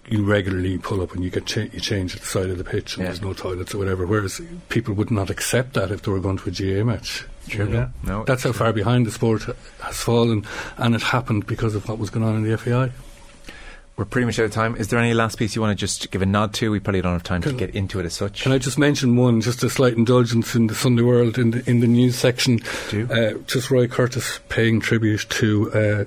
[0.08, 2.64] you regularly pull up and you get cha- you change at the side of the
[2.64, 3.08] pitch and Yeah.
[3.10, 4.06] there's no toilets or whatever.
[4.06, 4.40] Whereas
[4.70, 7.26] people would not accept that if they were going to a GAA match.
[7.46, 7.70] You know?
[7.72, 7.88] Yeah.
[8.02, 9.42] No, That's how far behind the sport
[9.80, 10.44] has fallen,
[10.78, 12.90] and it happened because of what was going on in the FAI.
[13.96, 14.76] We're pretty much out of time.
[14.76, 16.70] Is there any last piece you want to just give a nod to?
[16.70, 18.42] We probably don't have time to get into it as such.
[18.42, 21.68] Can I just mention one, just a slight indulgence in the Sunday World in the,
[21.68, 22.60] in the news section?
[22.90, 23.08] Do.
[23.10, 26.04] Uh, just Roy Curtis paying tribute to uh,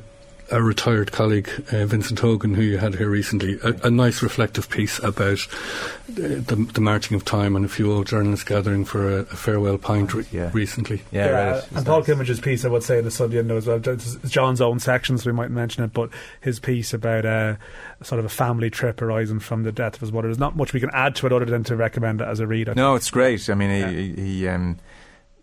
[0.52, 3.58] a retired colleague, uh, Vincent Hogan, who you had here recently.
[3.64, 7.92] A, a nice reflective piece about uh, the, the marching of time and a few
[7.92, 10.52] old journalists gathering for a, a farewell pint re- Yeah.
[10.54, 11.02] recently.
[11.12, 11.72] yeah, Yeah, right.
[11.76, 13.80] and Paul Kimmage's piece, I would say, in the Sunday Indo as well.
[13.84, 16.10] It's John's own sections, we might mention it, but
[16.42, 17.56] his piece about uh,
[18.04, 20.28] sort of a family trip arising from the death of his mother.
[20.28, 22.48] There's not much we can add to it other than to recommend it as a
[22.48, 22.70] read.
[22.70, 23.50] I No, it's great.
[23.50, 23.90] I mean, Yeah.
[23.90, 24.78] he, he, he um,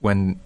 [0.01, 0.41] when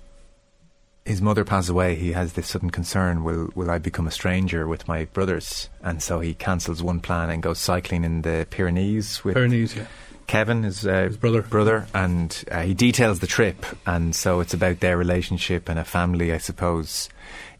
[1.04, 4.66] his mother passes away, he has this sudden concern: will will I become a stranger
[4.66, 5.68] with my brothers?
[5.82, 9.86] And so he cancels one plan and goes cycling in the Pyrenees with Pyrenees, yeah.
[10.28, 11.42] Kevin, his, uh, His brother.
[11.42, 15.84] brother, and uh, he details the trip, and so it's about their relationship and a
[15.84, 17.08] family, I suppose,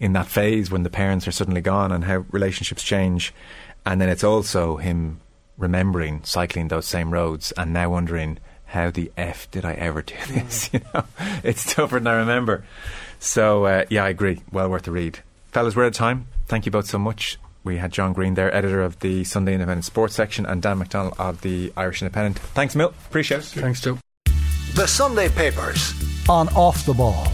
[0.01, 3.35] in that phase when the parents are suddenly gone and how relationships change,
[3.85, 5.21] and then it's also him
[5.59, 10.15] remembering cycling those same roads and now wondering how the f did I ever do
[10.29, 10.71] this?
[10.73, 11.05] You know,
[11.45, 12.65] it's tougher than I remember.
[13.23, 14.43] So uh, yeah, I agree.
[14.51, 15.21] Well worth the read,
[15.53, 15.77] fellas.
[15.77, 16.27] We're out of time.
[16.47, 17.39] Thank you both so much.
[17.65, 21.19] We had John Greene there, editor of the Sunday Independent Sports section, and Dan McDonnell
[21.21, 22.41] of the Irish Independent.
[22.41, 22.89] Thanks, Mill.
[23.07, 23.45] Appreciate it.
[23.45, 23.99] Thanks, Joe.
[24.75, 25.95] The Sunday Papers
[26.29, 27.29] on Off the Ball.